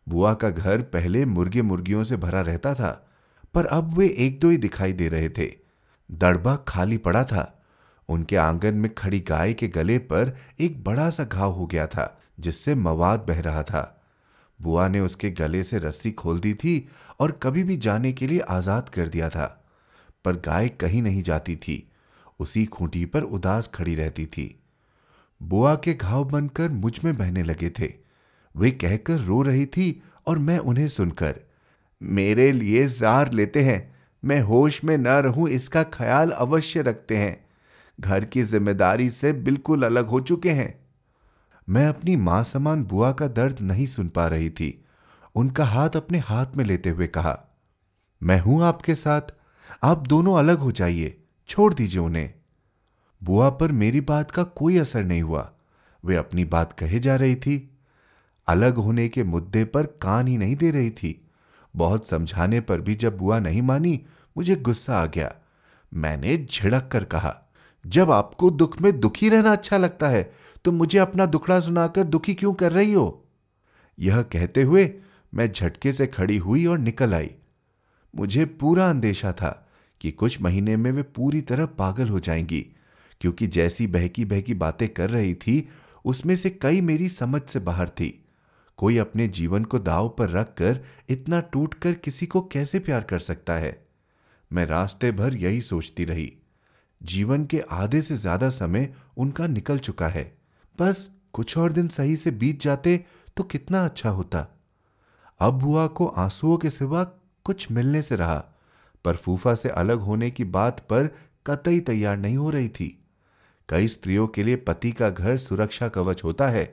बुआ 0.09 0.35
का 0.35 0.51
घर 0.51 0.83
पहले 0.83 1.25
मुर्गे 1.25 1.63
मुर्गियों 1.63 2.05
से 2.05 2.17
भरा 2.17 2.41
रहता 2.41 2.75
था, 2.75 3.09
पर 3.55 3.67
अब 3.67 3.99
वे 3.99 4.09
एक 4.09 4.41
दो 4.41 4.49
ही 4.49 4.57
दिखाई 4.57 4.93
दे 4.93 5.09
रहे 5.09 5.29
थे। 5.29 5.51
दड़बा 6.13 6.57
खाली 6.69 6.97
पड़ा 6.97 7.25
था। 7.25 7.56
उनके 8.09 8.37
आँगन 8.37 8.75
में 8.75 8.95
खड़ी 8.95 9.21
गाय 9.21 9.53
के 9.53 9.69
गले 9.69 9.99
पर 9.99 10.37
एक 10.61 10.85
बड़ा 10.85 11.11
सा 11.11 11.25
घाव 11.25 11.53
हो 11.53 11.67
गया 11.67 11.87
था, 11.87 12.21
जिससे 12.41 12.75
मवाद 12.75 13.25
बह 13.29 13.41
रहा 13.41 13.63
था। 13.63 13.93
बुआ 14.61 14.89
ने 14.89 15.01
उसके 15.01 15.31
गले 15.31 15.63
से 15.63 15.79
रस्सी 15.79 16.13
खोल 16.13 16.41
दी 16.41 16.55
थी 16.55 16.89
और 17.21 17.41
कभी 17.43 17.63
भी 17.65 17.77
जाने 17.77 18.13
के 18.13 18.27
लिए 18.27 18.41
आज़ाद 18.41 18.89
कर 18.89 19.09
दिया 19.09 19.29
था, 19.29 19.47
पर 20.25 20.37
गाय 20.37 20.69
कहीं 20.69 21.03
नहीं 21.03 21.23
जाती 21.23 21.57
थी। 21.57 21.91
उसी 22.41 22.65
खूंटी 22.65 23.05
पर 23.05 23.23
उदास 23.23 23.71
खड़ी 23.75 23.95
रहती 23.95 24.27
थी। 24.27 24.63
बुआ 25.43 25.75
के 25.75 25.95
घाव 25.95 26.25
बनकर 26.25 26.69
मुझमें 26.69 27.17
बहने 27.17 27.43
लगे 27.43 27.71
थे। 27.71 27.93
वे 28.55 28.71
कहकर 28.71 29.21
रो 29.21 29.43
रही 29.43 29.67
थी 29.67 30.03
और 30.27 30.39
मैं 30.39 30.59
उन्हें 30.59 30.89
सुनकर, 30.89 31.35
मेरे 32.03 32.53
लिए 32.53 32.87
जार 32.87 33.33
लेते 33.33 33.63
हैं, 33.63 33.97
मैं 34.23 34.41
होश 34.41 34.85
में 34.85 34.97
न 34.99 35.07
रहूँ, 35.07 35.49
इसका 35.49 35.83
ख्याल 35.83 36.31
अवश्य 36.31 36.83
रखते 36.83 37.17
हैं। 37.17 37.46
घर 38.01 38.25
की 38.25 38.43
ज़िम्मेदारी 38.43 39.11
से 39.11 39.33
बिल्कुल 39.33 39.83
अलग 39.83 40.07
हो 40.07 40.21
चुके 40.21 40.51
हैं। 40.51 40.87
मैं 41.69 41.87
अपनी 41.89 42.17
माँ 42.17 42.43
समान 42.43 42.85
बुआ 42.85 43.13
का 43.13 43.29
दर्द 43.29 43.61
नहीं 43.61 43.87
सुन 43.87 44.09
पा 44.09 44.27
रही 44.29 44.51
थी। 44.51 44.85
उनका 45.35 45.65
हाथ 45.65 45.97
अपने 45.97 46.19
हाथ 46.19 46.57
में 46.57 46.65
लेते 46.65 46.91
हुए 46.91 47.07
कहा, 47.07 47.39
मैं 48.23 48.41
हूँ 48.41 48.63
आपके 48.65 48.95
साथ। 48.95 49.33
आप 49.83 50.07
दोनों 50.07 50.39
अलग 50.39 50.59
हो 50.59 50.73
जाइए। 50.73 51.17
छोड़ 51.49 51.75
दीजिए 51.75 52.01
उन्हें। 52.01 52.33
बुआ 53.23 53.51
पर 53.51 53.73
मेरी 53.73 54.01
बात 54.01 54.31
का 54.31 54.43
कोई 54.43 54.79
असर 54.79 55.05
नहीं 55.05 55.23
हुआ। 55.23 55.51
वे 56.05 56.17
अपनी 56.17 56.45
बात 56.45 56.73
कहे 56.73 56.99
जा 56.99 57.17
रही 57.17 57.37
थी। 57.37 57.77
अलग 58.49 58.77
होने 58.77 59.09
के 59.09 59.25
मुद्दे 59.25 59.65
पर 59.65 59.87
कान 60.03 60.27
ही 60.27 60.37
नहीं 60.37 60.57
दे 60.57 60.71
रही 60.71 60.91
थी। 60.91 61.29
बहुत 61.75 62.07
समझाने 62.07 62.61
पर 62.61 62.81
भी 62.81 62.95
जब 62.95 63.17
बुआ 63.19 63.39
नहीं 63.39 63.63
मानी, 63.63 64.01
मुझे 64.37 64.57
गुस्सा 64.57 64.99
आ 64.99 65.07
गया। 65.07 65.35
मैंने 65.93 66.37
झिड़क 66.37 66.89
कर 66.93 67.05
कहा 67.05 67.43
जब 67.87 68.11
आपको 68.11 68.51
दुख 68.51 68.81
में 68.83 69.01
दुखी 69.01 69.29
रहना 69.29 69.53
अच्छा 69.53 69.77
लगता 69.77 70.09
है 70.09 70.33
तो 70.65 70.73
मुझे 70.73 70.99
अपना 70.99 71.27
दुखड़ा 71.27 71.61
सुनाकर 71.61 72.05
दुखी 72.05 72.35
क्यों 72.35 72.53
कर 72.55 72.73
रही 72.73 72.93
हो? 72.93 73.25
यह 73.99 74.23
कहते 74.23 74.63
हुए 74.63 74.93
मैं 75.35 75.53
झटके 75.53 75.93
से 75.93 76.07
खड़ी 76.07 76.37
हुई 76.37 76.67
और 76.67 76.79
निकल 76.79 77.15
आई। 77.15 77.31
मुझे 78.17 78.45
पूरा 78.45 78.91
अंदेशा 78.91 79.33
था 79.33 79.69
कि 80.01 80.11
कुछ 80.11 80.41
महीने 80.43 80.77
में 80.77 80.91
वे 80.93 81.03
पूरी 81.03 81.41
तरह 81.41 81.67
पागल 81.67 82.09
हो 82.09 82.19
जाएँगी, 82.19 82.61
क्योंकि 83.21 83.47
जैसी 83.47 83.87
बहकी 83.87 84.25
बहकी 84.25 84.55
बातें 84.55 84.89
कर 84.89 85.11
रही 85.11 85.35
थी, 85.35 85.69
उसमें 86.05 86.37
से 86.37 86.51
कई 86.51 86.81
मेरी 86.81 87.09
समझ 87.09 87.43
से 87.43 87.59
बाहर 87.59 87.89
थी। 87.89 88.25
कोई 88.77 88.97
अपने 88.97 89.29
जीवन 89.29 89.65
को 89.65 89.79
दाव 89.79 90.09
पर 90.09 90.31
रखकर 90.31 90.81
इतना 91.09 91.41
टूटकर 91.41 91.93
किसी 91.95 92.27
को 92.27 92.41
कैसे 92.41 92.79
प्यार 92.79 93.03
कर 93.03 93.19
सकता 93.19 93.53
है? 93.53 93.87
मैं 94.53 94.67
रास्ते 94.67 95.13
भर 95.13 95.35
यही 95.35 95.61
सोचती 95.61 96.05
रही। 96.05 96.33
जीवन 97.07 97.45
के 97.45 97.61
आधे 97.73 98.01
से 98.03 98.17
ज़्यादा 98.17 98.49
समय 98.51 98.93
उनका 99.17 99.47
निकल 99.47 99.79
चुका 99.79 100.09
है। 100.09 100.25
बस 100.79 101.11
कुछ 101.33 101.57
और 101.59 101.73
दिन 101.73 101.89
सही 101.89 102.17
से 102.17 102.31
बीत 102.33 102.61
जाते 102.63 102.97
तो 103.37 103.43
कितना 103.45 103.85
अच्छा 103.85 104.11
होता। 104.11 104.47
अब 105.41 105.59
बुआ 105.61 105.87
को 105.89 106.07
आंसुओं 106.07 106.57
के 106.57 106.71
सिवा 106.71 107.03
कुछ 107.47 107.71
मिलने 107.71 108.03
से 108.03 108.17
रहा, 108.17 108.39
पर 109.05 109.17
फूफा 109.17 109.55
से 109.55 109.69
अलग 109.69 110.01
होने 110.01 110.31
की 110.31 110.45
बात 110.47 110.81
पर 110.81 111.11
कतई 111.47 111.81
तैयार 111.81 112.17
नहीं 112.17 112.37
हो 112.37 112.51
रही 112.51 112.69
थी। 112.69 112.89
कई 113.69 113.89
स्त्रियों 113.89 114.27
के 114.27 114.43
लिए 114.43 114.57
पति 114.57 114.91
का 114.93 115.11
घर 115.11 115.37
सुरक्षा 115.37 115.89
कवच 115.89 116.25
होता 116.25 116.49
है। 116.49 116.65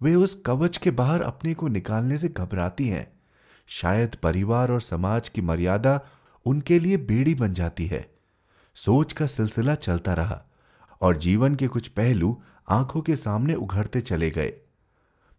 वे 0.00 0.14
उस 0.14 0.34
कवच 0.46 0.76
के 0.76 0.90
बाहर 0.92 1.22
अपने 1.22 1.54
को 1.54 1.68
निकालने 1.68 2.18
से 2.18 2.28
घबराती 2.28 2.88
हैं। 2.88 3.06
शायद 3.68 4.14
परिवार 4.14 4.70
और 4.72 4.80
समाज 4.80 5.28
की 5.28 5.40
मर्यादा 5.42 6.00
उनके 6.46 6.78
लिए 6.78 6.96
बेड़ी 6.96 7.34
बन 7.34 7.52
जाती 7.52 7.86
है। 7.86 8.06
सोच 8.74 9.12
का 9.12 9.26
सिलसिला 9.26 9.74
चलता 9.74 10.14
रहा 10.14 10.44
और 11.00 11.16
जीवन 11.16 11.54
के 11.54 11.68
कुछ 11.68 11.88
पहलू 11.88 12.42
आँखों 12.68 13.00
के 13.00 13.16
सामने 13.16 13.54
उघड़ते 13.54 14.00
चले 14.00 14.30
गए। 14.30 14.52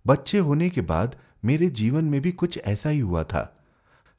बच्चे 0.07 0.37
होने 0.37 0.69
के 0.69 0.81
बाद 0.81 1.15
मेरे 1.45 1.69
जीवन 1.69 2.05
में 2.05 2.21
भी 2.21 2.31
कुछ 2.31 2.57
ऐसा 2.57 2.89
ही 2.89 2.99
हुआ 2.99 3.23
था। 3.23 3.57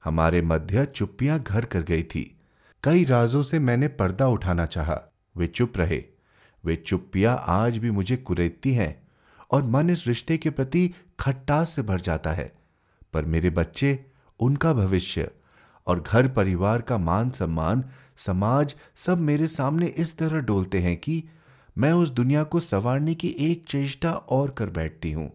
हमारे 0.05 0.43
मध्य 0.43 0.85
चुप्पियाँ 0.85 1.41
घर 1.41 1.65
कर 1.65 1.83
गई 1.83 2.03
थी। 2.03 2.41
कई 2.85 3.05
राजों 3.05 3.43
से 3.43 3.59
मैंने 3.59 3.89
पर्दा 3.89 4.29
उठाना 4.29 4.67
चाहा। 4.67 5.01
वे 5.37 5.47
चुप 5.47 5.73
रहे। 5.77 6.05
वे 6.65 6.77
चुप्पियाँ 6.77 7.45
आज 7.47 7.79
भी 7.79 7.91
मुझे 7.91 8.17
कुरेदती 8.17 8.73
हैं 8.73 9.09
और 9.51 9.63
मन 9.63 9.91
इस 9.91 10.07
रिश्ते 10.07 10.37
के 10.37 10.51
प्रति 10.51 10.95
खट्टास 11.21 11.71
से 11.71 11.83
भर 11.83 12.01
जाता 12.01 12.33
है। 12.33 12.53
पर 13.13 13.25
मेरे 13.25 13.51
बच्चे, 13.51 14.07
उनका 14.41 14.73
भविष्य 14.73 15.31
और 15.87 16.01
घर 16.01 16.29
परिवार 16.29 16.81
का 16.81 16.99
मान 16.99 17.31
सम्मान, 17.31 17.85
समाज 18.17 18.75
सब 18.97 19.19
मेरे 19.19 19.47
सामने 19.47 19.87
इस 19.87 20.19
तरह 20.19 20.41
डोलते 20.41 20.79
हैं 20.79 20.97
कि 20.97 21.25
मैं 21.79 21.93
उस 21.93 22.11
दुनिया 22.11 22.43
को 22.43 22.61
संवारने 22.61 23.15
की 23.15 23.29
एक 23.29 23.65
चेष्टा 23.69 24.13
और 24.13 24.51
कर 24.51 24.71
बैठती 24.71 25.13
हूँ। 25.13 25.33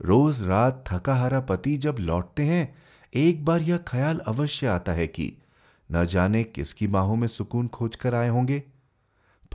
रोज 0.00 0.42
रात 0.42 0.84
थका 0.88 1.14
हारा 1.14 1.40
पति 1.40 1.76
जब 1.76 1.96
लौटते 2.00 2.42
हैं, 2.42 2.74
एक 3.14 3.44
बार 3.44 3.62
यह 3.62 3.76
ख्याल 3.76 4.18
अवश्य 4.18 4.66
आता 4.66 4.92
है 4.92 5.06
कि 5.06 5.36
न 5.92 6.04
जाने 6.04 6.44
किसकी 6.44 6.86
बाहों 6.86 7.16
में 7.16 7.28
सुकून 7.28 7.68
खोज 7.68 7.96
कर 7.96 8.14
आए 8.14 8.28
होंगे। 8.28 8.58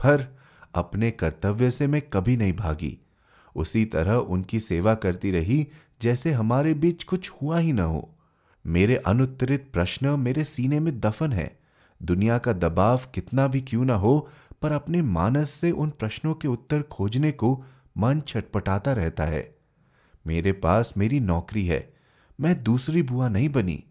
पर 0.04 0.38
अपने 0.74 1.10
कर्तव्य 1.10 1.70
से 1.70 1.86
मैं 1.86 2.02
कभी 2.02 2.36
नहीं 2.36 2.52
भागी। 2.52 2.98
उसी 3.56 3.84
तरह 3.84 4.14
उनकी 4.14 4.60
सेवा 4.60 4.94
करती 4.94 5.30
रही, 5.30 5.68
जैसे 6.02 6.32
हमारे 6.32 6.74
बीच 6.74 7.04
कुछ 7.04 7.30
हुआ 7.30 7.58
ही 7.58 7.72
न 7.72 7.78
हो। 7.78 8.17
मेरे 8.66 8.96
अनुत्तरित 8.96 9.70
प्रश्न 9.72 10.08
मेरे 10.08 10.44
सीने 10.44 10.80
में 10.80 11.00
दफन 11.00 11.32
है। 11.32 11.58
दुनिया 12.02 12.38
का 12.38 12.52
दबाव 12.52 13.00
कितना 13.14 13.46
भी 13.46 13.60
क्यों 13.60 13.84
ना 13.84 13.94
हो, 13.94 14.30
पर 14.62 14.72
अपने 14.72 15.02
मानस 15.02 15.50
से 15.50 15.70
उन 15.70 15.90
प्रश्नों 15.90 16.34
के 16.34 16.48
उत्तर 16.48 16.82
खोजने 16.82 17.32
को 17.32 17.64
मन 17.98 18.20
छटपटाता 18.20 18.92
रहता 18.92 19.24
है। 19.24 19.58
मेरे 20.26 20.52
पास 20.52 20.94
मेरी 20.96 21.20
नौकरी 21.20 21.66
है, 21.66 21.94
मैं 22.40 22.62
दूसरी 22.62 23.02
बुआ 23.02 23.28
नहीं 23.28 23.48
बनी। 23.48 23.84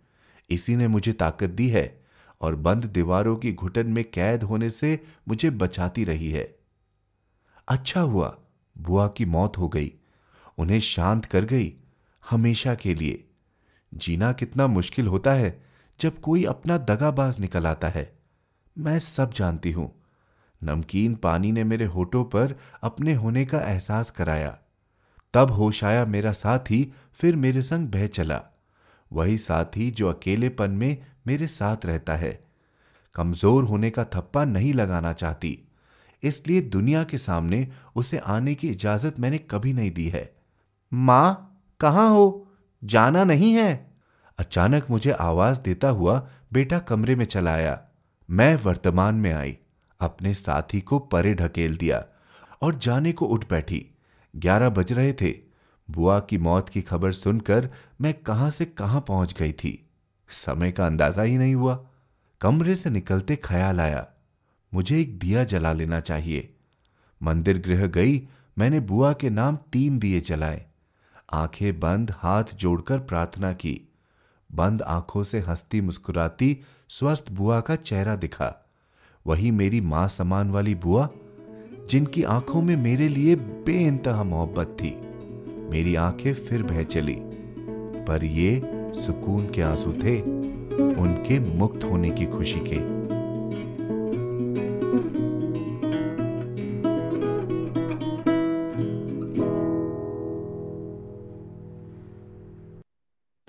इसी 0.49 0.75
ने 0.75 0.87
मुझे 0.87 1.13
ताकत 1.13 1.49
दी 1.49 1.69
है 1.69 2.01
और 2.41 2.55
बंद 2.55 2.85
दीवारों 2.85 3.35
की 3.35 3.53
घुटन 3.53 3.87
में 3.87 4.03
कैद 4.03 4.43
होने 4.43 4.69
से 4.69 4.99
मुझे 5.27 5.49
बचाती 5.49 6.03
रही 6.03 6.31
है। 6.31 6.55
अच्छा 7.67 8.01
हुआ, 8.01 8.37
बुआ 8.77 9.07
की 9.07 9.25
मौत 9.25 9.57
हो 9.57 9.67
गई, 9.69 9.93
उन्हें 10.57 10.79
शांत 10.79 11.25
कर 11.25 11.45
गई, 11.45 11.73
हमेशा 12.29 12.75
के 12.75 12.95
लिए। 12.95 13.26
जीना 13.93 14.33
कितना 14.33 14.67
मुश्किल 14.67 15.07
होता 15.07 15.31
है 15.31 15.63
जब 15.99 16.19
कोई 16.19 16.43
अपना 16.43 16.77
दगाबाज 16.77 17.39
निकल 17.39 17.67
आता 17.67 17.87
है। 17.87 18.19
मैं 18.77 18.99
सब 18.99 19.33
जानती 19.33 19.71
हूँ। 19.71 20.03
नमकीन 20.63 21.15
पानी 21.15 21.51
ने 21.51 21.63
मेरे 21.63 21.85
होठों 21.85 22.23
पर 22.23 22.59
अपने 22.83 23.13
होने 23.13 23.45
का 23.45 23.59
एहसास 23.59 24.11
कराया। 24.11 24.57
तब 25.33 25.51
होश 25.51 25.83
आया 25.83 26.05
मेरा 26.05 26.31
साथी, 26.31 26.93
फिर 27.13 27.35
मेरे 27.35 27.61
संग 27.61 27.87
बह 27.87 28.07
चला। 28.07 28.43
वही 29.13 29.37
साथी 29.37 29.91
जो 29.91 30.09
अकेलेपन 30.09 30.71
में 30.71 31.05
मेरे 31.27 31.47
साथ 31.47 31.77
रहता 31.85 32.15
है। 32.15 32.47
कमज़ोर 33.15 33.63
होने 33.63 33.89
का 33.89 34.03
थप्पा 34.03 34.45
नहीं 34.45 34.73
लगाना 34.73 35.13
चाहती। 35.13 35.59
इसलिए 36.23 36.61
दुनिया 36.61 37.03
के 37.03 37.17
सामने 37.17 37.67
उसे 37.95 38.17
आने 38.17 38.55
की 38.55 38.69
इजाज़त 38.69 39.19
मैंने 39.19 39.37
कभी 39.37 39.73
नहीं 39.73 39.91
दी 39.91 40.09
है। 40.09 40.35
माँ, 40.93 41.59
कहाँ 41.79 42.09
हो? 42.09 42.46
जाना 42.83 43.23
नहीं 43.23 43.53
है। 43.53 43.95
अचानक 44.37 44.85
मुझे 44.89 45.11
आवाज़ 45.11 45.59
देता 45.61 45.89
हुआ 45.89 46.29
बेटा 46.53 46.79
कमरे 46.79 47.15
में 47.15 47.25
चला 47.25 47.53
आया। 47.53 47.81
मैं 48.29 48.55
वर्तमान 48.55 49.15
में 49.15 49.33
आई, 49.33 49.57
अपने 49.99 50.33
साथी 50.33 50.81
को 50.81 50.99
परे 50.99 51.33
ढकेल 51.33 51.77
दिया 51.77 52.05
और 52.61 52.75
जाने 52.75 53.11
को 53.11 53.25
उठ 53.25 53.49
बैठी। 53.49 53.85
ग्यारह 54.35 54.69
बज 54.69 54.93
रहे 54.93 55.13
थे। 55.13 55.47
बुआ 55.91 56.19
की 56.19 56.37
मौत 56.37 56.69
की 56.69 56.81
खबर 56.81 57.11
सुनकर 57.11 57.69
मैं 58.01 58.13
कहाँ 58.13 58.49
से 58.49 58.65
कहाँ 58.65 59.01
पहुँच 59.01 59.33
गई 59.33 59.51
थी। 59.51 59.89
समय 60.29 60.71
का 60.71 60.85
अंदाज़ा 60.85 61.23
ही 61.23 61.37
नहीं 61.37 61.55
हुआ। 61.55 61.85
कमरे 62.41 62.75
से 62.75 62.89
निकलते 62.89 63.35
ख्याल 63.35 63.81
आया। 63.81 64.07
मुझे 64.73 65.01
एक 65.01 65.19
दिया 65.19 65.43
जला 65.43 65.73
लेना 65.73 65.99
चाहिए। 65.99 66.53
मंदिर 67.23 67.57
गृह 67.57 67.87
गई, 67.87 68.27
मैंने 68.57 68.79
बुआ 68.79 69.13
के 69.13 69.29
नाम 69.29 69.55
तीन 69.55 69.99
दिए 69.99 70.19
जलाए। 70.19 70.66
आँखें 71.33 71.79
बंद, 71.79 72.11
हाथ 72.11 72.43
जोड़कर 72.55 72.99
प्रार्थना 72.99 73.53
की। 73.53 73.81
बंद 74.53 74.81
आँखों 74.81 75.23
से 75.23 75.39
हंसती 75.39 75.81
मुस्कुराती, 75.81 76.59
स्वस्थ 76.89 77.31
बुआ 77.31 77.59
का 77.59 77.75
चेहरा 77.75 78.15
दिखा। 78.15 78.69
वही 79.27 79.51
मेरी 79.51 79.81
माँ 79.81 80.07
समान 80.07 80.51
वाली 80.51 80.75
बुआ, 80.75 81.09
जिनकी 81.89 82.23
आँखों 82.23 82.61
में 82.61 82.75
मेरे 82.75 83.09
लिए 83.09 83.35
बेइंतहा 83.35 84.23
मोहब्बत 84.23 84.77
थी। 84.81 85.01
मेरी 85.69 85.95
आँखें 85.95 86.33
फिर 86.33 86.63
बह 86.63 86.83
चली। 86.83 87.17
पर 88.05 88.23
ये 88.23 88.61
सुकून 89.05 89.47
के 89.47 89.61
आँसू 89.61 89.93
थे, 89.93 90.21
उनके 90.93 91.39
मुक्त 91.39 91.83
होने 91.83 92.09
की 92.09 92.25
खुशी 92.25 92.59
के। 92.59 92.77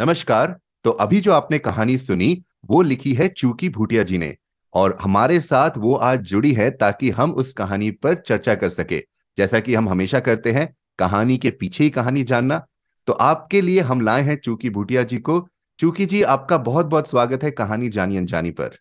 नमस्कार 0.01 0.59
तो 0.85 0.91
अभी 0.91 1.21
जो 1.21 1.33
आपने 1.33 1.59
कहानी 1.59 1.99
सुनी 1.99 2.45
वो 2.67 2.83
लिखी 2.83 3.15
है 3.15 3.29
चूकी 3.29 3.69
भूटिया 3.69 4.03
जी 4.03 4.19
ने 4.19 4.37
और 4.75 4.97
हमारे 5.01 5.41
साथ 5.41 5.71
वो 5.79 5.95
आज 5.95 6.21
जुड़ी 6.21 6.53
है 6.53 6.71
ताकि 6.71 7.11
हम 7.11 7.31
उस 7.33 7.53
कहानी 7.53 7.91
पर 7.91 8.15
चर्चा 8.15 8.55
कर 8.55 8.69
सके। 8.69 8.99
जैसा 9.39 9.61
कि 9.61 9.75
हम 9.75 9.89
हमेशा 9.89 10.21
करते 10.21 10.53
हैं 10.53 10.77
कहानी 10.99 11.39
के 11.39 11.51
पीछे 11.51 11.85
ही 11.85 11.91
कहानी 11.91 12.23
जानना। 12.23 12.67
तो 13.07 13.13
आपके 13.13 13.61
लिए 13.61 13.81
हम 13.81 14.01
लाए 14.01 14.23
हैं 14.23 14.37
चूकी 14.37 14.71
भूटिया 14.71 15.03
जी 15.03 15.19
को। 15.19 15.49
चूकी 15.79 16.07
जी 16.07 16.23
आपका 16.23 16.59
बहुत 16.59 16.87
बहुत 16.87 17.11
स्वागत 17.11 17.45
है 17.45 17.51
कहानी 17.51 17.89
जानी 17.89 18.17
अनजानी 18.17 18.51
पर। 18.51 18.79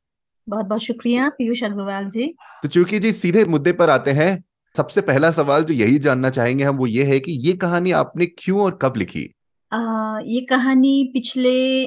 बहुत 0.50 0.66
बहुत 0.66 0.82
शुक्रिया 0.82 1.30
पीयूष 1.30 1.64
अग्रवाल 1.64 2.10
जी। 2.10 2.28
तो 2.64 2.70
चूकी 2.70 3.00
जी 3.00 3.12
सीधे 3.12 3.46
मुद्दे 3.46 3.72
पर 3.72 3.90
आते 3.90 4.12
हैं। 4.12 4.44
सबसे 4.76 5.02
पहला 5.02 5.32
सवाल 5.32 5.64
जो 5.64 5.74
यही 5.74 6.00
जानना 6.00 6.30
चाहेंगे 6.30 6.64
हम 6.64 6.76
वो 6.76 6.88
ये 6.88 7.04
है 7.04 7.20
कि 7.20 7.32
ये 7.32 7.54
कहानी 7.54 7.92
आपने 7.92 8.26
क्यों 8.26 8.62
और 8.62 8.80
कब 8.82 8.94
लिखी? 8.98 9.34
ये 9.72 10.42
कहानी 10.42 11.10
पिछले 11.14 11.86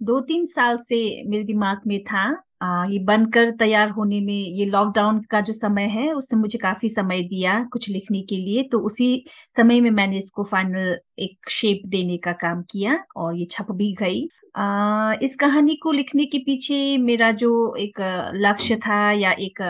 दो 0.00 0.20
तीन 0.20 0.46
साल 0.46 0.78
से 0.88 0.96
मेरे 1.28 1.44
दिमाग 1.44 1.80
में 1.86 2.02
था। 2.04 2.22
आ, 2.62 2.84
ये 2.90 2.98
बनकर 2.98 3.50
तैयार 3.50 3.90
होने 3.90 4.20
में 4.20 4.34
ये 4.34 4.64
लॉकडाउन 4.66 5.20
का 5.30 5.40
जो 5.40 5.52
समय 5.52 5.86
है 5.88 6.12
उसने 6.12 6.38
मुझे 6.40 6.58
काफ़ी 6.58 6.88
समय 6.88 7.22
दिया 7.22 7.58
कुछ 7.72 7.88
लिखने 7.88 8.22
के 8.22 8.36
लिए 8.36 8.62
तो 8.62 8.78
उसी 8.78 9.24
समय 9.56 9.80
में 9.80 9.90
मैंने 9.90 10.18
इसको 10.18 10.44
फाइनल 10.44 10.98
एक 11.18 11.50
शेप 11.50 11.82
देने 11.86 12.16
का 12.16 12.32
काम 12.32 12.62
किया 12.70 12.98
और 13.16 13.36
ये 13.36 13.46
छप 13.50 13.72
भी 13.72 13.92
गई। 13.94 14.26
आ, 14.56 15.14
इस 15.22 15.36
कहानी 15.36 15.76
को 15.76 15.92
लिखने 15.92 16.24
के 16.26 16.38
पीछे 16.38 16.96
मेरा 16.98 17.30
जो 17.32 17.74
एक 17.76 18.00
लक्ष्य 18.36 18.76
था 18.76 19.10
या 19.12 19.32
एक 19.40 19.62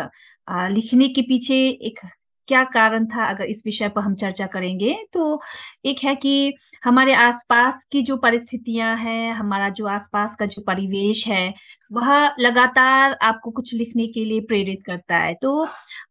आ, 0.49 0.69
लिखने 0.69 1.09
के 1.09 1.23
पीछे 1.23 1.57
एक 1.69 2.01
क्या 2.49 2.63
कारण 2.67 3.07
था 3.07 3.25
अगर 3.27 3.45
इस 3.45 3.63
विषय 3.67 3.89
पर 3.89 4.01
हम 4.01 4.15
चर्चा 4.17 4.47
करेंगे? 4.47 4.95
तो 5.13 5.41
एक 5.85 5.99
है 6.05 6.15
कि 6.17 6.55
हमारे 6.85 7.15
आसपास 7.17 7.85
की 7.93 8.03
जो 8.03 8.17
परिस्थितियाँ 8.19 8.97
हैं, 8.99 9.33
हमारा 9.35 9.69
जो 9.71 9.87
आसपास 9.89 10.37
का 10.37 10.47
जो 10.47 10.63
परिवेश 10.67 11.27
है, 11.29 11.53
वह 11.93 12.11
लगातार 12.41 13.17
आपको 13.23 13.51
कुछ 13.51 13.75
लिखने 13.75 14.07
के 14.09 14.25
लिए 14.25 14.41
प्रेरित 14.43 14.83
करता 14.87 15.17
है। 15.19 15.35
तो 15.35 15.65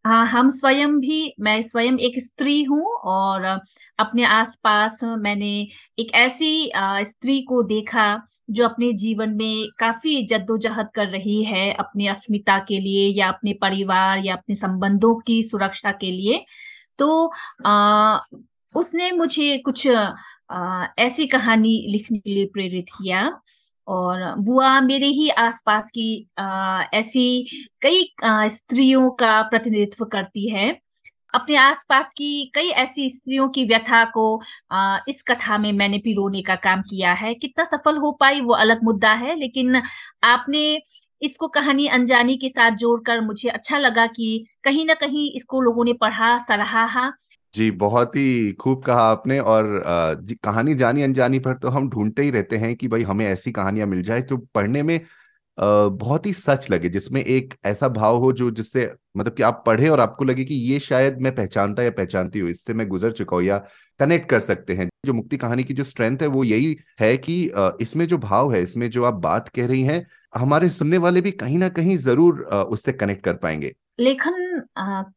हाँ 0.06 0.26
हम 0.28 0.50
स्वयं 0.52 1.00
भी, 1.00 1.34
मैं 1.40 1.62
स्वयं 1.64 1.98
एक 2.02 2.22
स्त्री 2.24 2.62
हूँ 2.64 2.84
और 3.06 3.46
अपने 4.00 4.26
आसपास 4.26 5.00
मैंने 5.04 5.52
एक 6.00 6.14
ऐसी 6.16 6.72
स्त्री 7.04 7.42
को 7.44 7.64
देखा 7.66 8.06
जो 8.50 8.66
अपने 8.66 8.94
जीवन 8.94 9.30
में 9.30 9.68
काफ़ी 9.80 10.26
जद्दोजहद 10.28 10.90
कर 10.96 11.08
रही 11.08 11.44
है 11.44 11.74
अपनी 11.74 12.08
अस्मिता 12.08 12.58
के 12.60 12.80
लिए 12.80 13.08
या 13.10 13.28
अपने 13.28 13.54
परिवार 13.54 14.20
या 14.20 14.34
अपने 14.34 14.56
संबंधों 14.56 15.16
की 15.16 15.44
सुरक्षा 15.44 15.92
के 15.92 16.12
लिए 16.12 16.46
तो 17.00 17.34
आ, 17.66 18.20
उसने 18.76 19.12
मुझे 19.12 19.58
कुछ 19.58 19.88
आ, 20.52 20.86
ऐसी 21.00 21.28
कहानी 21.28 21.88
लिखने 21.90 22.20
के 22.20 22.34
लिए 22.34 22.46
प्रेरित 22.46 22.86
किया 22.90 23.40
और 23.88 24.36
बुआ 24.36 24.80
मेरे 24.82 25.08
ही 25.08 25.30
आसपास 25.30 25.90
की 25.90 26.28
आ, 26.38 26.82
ऐसी 26.94 27.48
कई 27.82 28.14
स्त्रियों 28.26 29.12
का 29.12 29.42
प्रतिनिधित्व 29.42 30.06
करती 30.06 30.50
है। 30.50 30.83
अपने 31.34 31.56
आसपास 31.56 32.12
की 32.18 32.52
कई 32.56 32.70
ऐसी 32.78 33.10
स्त्रियों 33.10 33.48
की 33.50 33.66
व्यथा 33.66 34.04
को 34.06 34.26
आ, 34.72 34.98
इस 35.08 35.24
कथा 35.28 35.58
में 35.58 35.72
मैंने 35.74 35.98
पिरोने 35.98 36.42
का 36.42 36.56
काम 36.56 36.82
किया 36.82 37.14
है। 37.14 37.34
कितना 37.36 37.64
सफल 37.64 37.98
हो 37.98 38.12
पाई 38.20 38.42
वो 38.42 38.54
अलग 38.56 38.84
मुद्दा 38.84 39.14
है 39.16 39.36
लेकिन 39.36 39.82
आपने 40.24 40.82
इसको 41.22 41.48
कहानी 41.48 41.88
अनजानी 41.88 42.36
के 42.38 42.50
साथ 42.50 42.72
जोड़कर 42.72 43.22
मुझे 43.22 43.50
अच्छा 43.50 43.78
लगा 43.78 44.06
कि 44.08 44.46
कहीं 44.64 44.86
ना 44.86 44.94
कहीं 44.94 45.30
इसको 45.36 45.62
लोगों 45.62 45.86
ने 45.86 45.94
पढ़ा 45.94 46.38
सराहा। 46.40 47.12
जी 47.54 47.70
बहुत 47.72 48.16
ही 48.16 48.52
खूब 48.52 48.84
कहा 48.84 49.02
आपने 49.02 49.40
और 49.40 49.84
जी 50.24 50.36
कहानी 50.36 50.74
जानी 50.76 51.02
अनजानी 51.04 51.40
पर 51.40 51.58
तो 51.58 51.68
हम 51.68 51.90
ढूंढते 51.90 52.24
ही 52.24 52.32
रहते 52.32 52.58
हैं 52.58 52.76
कि 52.76 52.88
भाई 52.88 53.04
हमें 53.04 53.26
ऐसी 53.26 53.52
कहानियाँ 53.52 53.88
मिल 53.88 54.02
जाए 54.02 54.22
जो 54.22 54.38
पढ़ने 54.56 54.84
में 54.84 55.00
बहुत 55.58 56.26
ही 56.26 56.34
सच 56.34 56.70
लगे 56.72 56.90
जिसमें 56.90 57.22
एक 57.24 57.54
ऐसा 57.66 57.88
भाव 57.90 58.18
हो 58.18 58.32
जो 58.34 58.50
जिससे 58.52 58.90
मतलब 59.18 59.34
कि 59.36 59.44
आप 59.44 59.64
पढ़े 59.68 59.90
और 59.90 60.00
आपको 60.00 60.26
लगे 60.26 60.44
कि 60.46 60.56
ये 60.64 60.80
शायद 60.80 61.18
मैं 61.22 61.34
पहचानता 61.36 61.84
या 61.84 61.92
पहचानती 61.92 62.40
हूँ 62.40 62.50
इससे 62.50 62.74
मैं 62.74 62.88
गुजर 62.88 63.12
चुका 63.12 63.36
हूँ 63.36 63.44
या 63.44 63.58
कनेक्ट 64.00 64.30
कर 64.30 64.40
सकते 64.42 64.74
हैं। 64.76 64.90
जो 65.06 65.14
मुक्ति 65.14 65.38
कहानी 65.38 65.64
की 65.64 65.74
जो 65.74 65.84
स्ट्रेंथ 65.84 66.18
है 66.22 66.28
वो 66.30 66.44
यही 66.44 66.76
है 67.00 67.16
कि 67.20 67.36
इसमें 67.82 68.06
जो 68.08 68.18
भाव 68.20 68.54
है 68.54 68.62
इसमें 68.62 68.90
जो 68.90 69.04
आप 69.04 69.14
बात 69.22 69.50
कह 69.50 69.68
रही 69.68 69.82
हैं 69.84 70.06
हमारे 70.34 70.70
सुनने 70.70 70.98
वाले 70.98 71.22
भी 71.22 71.32
कहीं 71.34 71.58
ना 71.58 71.70
कहीं 71.70 71.98
ज़रूर 72.00 72.42
उससे 72.44 72.92
कनेक्ट 72.94 73.24
कर 73.26 73.34
पाएँगे। 73.36 73.74
लेखन 74.00 74.62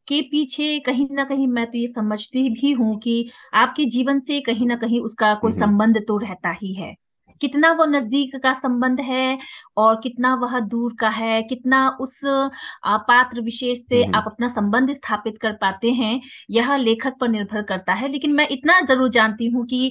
के 0.07 0.21
पीछे 0.23 0.79
कहीं 0.79 1.07
ना 1.11 1.23
कहीं 1.23 1.47
मैं 1.47 1.65
तो 1.67 1.77
ये 1.77 1.87
समझती 1.87 2.49
भी 2.51 2.71
हूँ 2.73 2.97
कि 2.99 3.29
आपके 3.55 3.85
जीवन 3.89 4.19
से 4.19 4.39
कहीं 4.41 4.67
ना 4.67 4.75
कहीं 4.77 4.99
उसका 5.01 5.33
कोई 5.35 5.51
संबंध 5.53 5.97
तो 6.07 6.17
रहता 6.17 6.51
ही 6.53 6.73
है। 6.73 6.93
कितना 7.41 7.71
वो 7.71 7.85
नज़दीक 7.87 8.35
का 8.43 8.53
संबंध 8.55 8.99
है 9.01 9.37
और 9.77 9.95
कितना 10.03 10.33
वह 10.35 10.59
दूर 10.61 10.95
का 10.99 11.09
है 11.09 11.41
कितना 11.43 11.87
उस 12.01 12.19
पात्र 12.25 13.41
विशेष 13.41 13.77
से 13.79 14.03
आप 14.05 14.23
अपना 14.27 14.47
संबंध 14.49 14.93
स्थापित 14.93 15.37
कर 15.41 15.51
पाते 15.61 15.91
हैं 15.93 16.19
यह 16.49 16.75
लेखक 16.77 17.13
पर 17.21 17.29
निर्भर 17.29 17.61
करता 17.63 17.93
है। 17.93 18.07
लेकिन 18.07 18.33
मैं 18.33 18.47
इतना 18.49 18.79
ज़रूर 18.83 19.09
जानती 19.09 19.47
हूँ 19.47 19.65
कि 19.65 19.85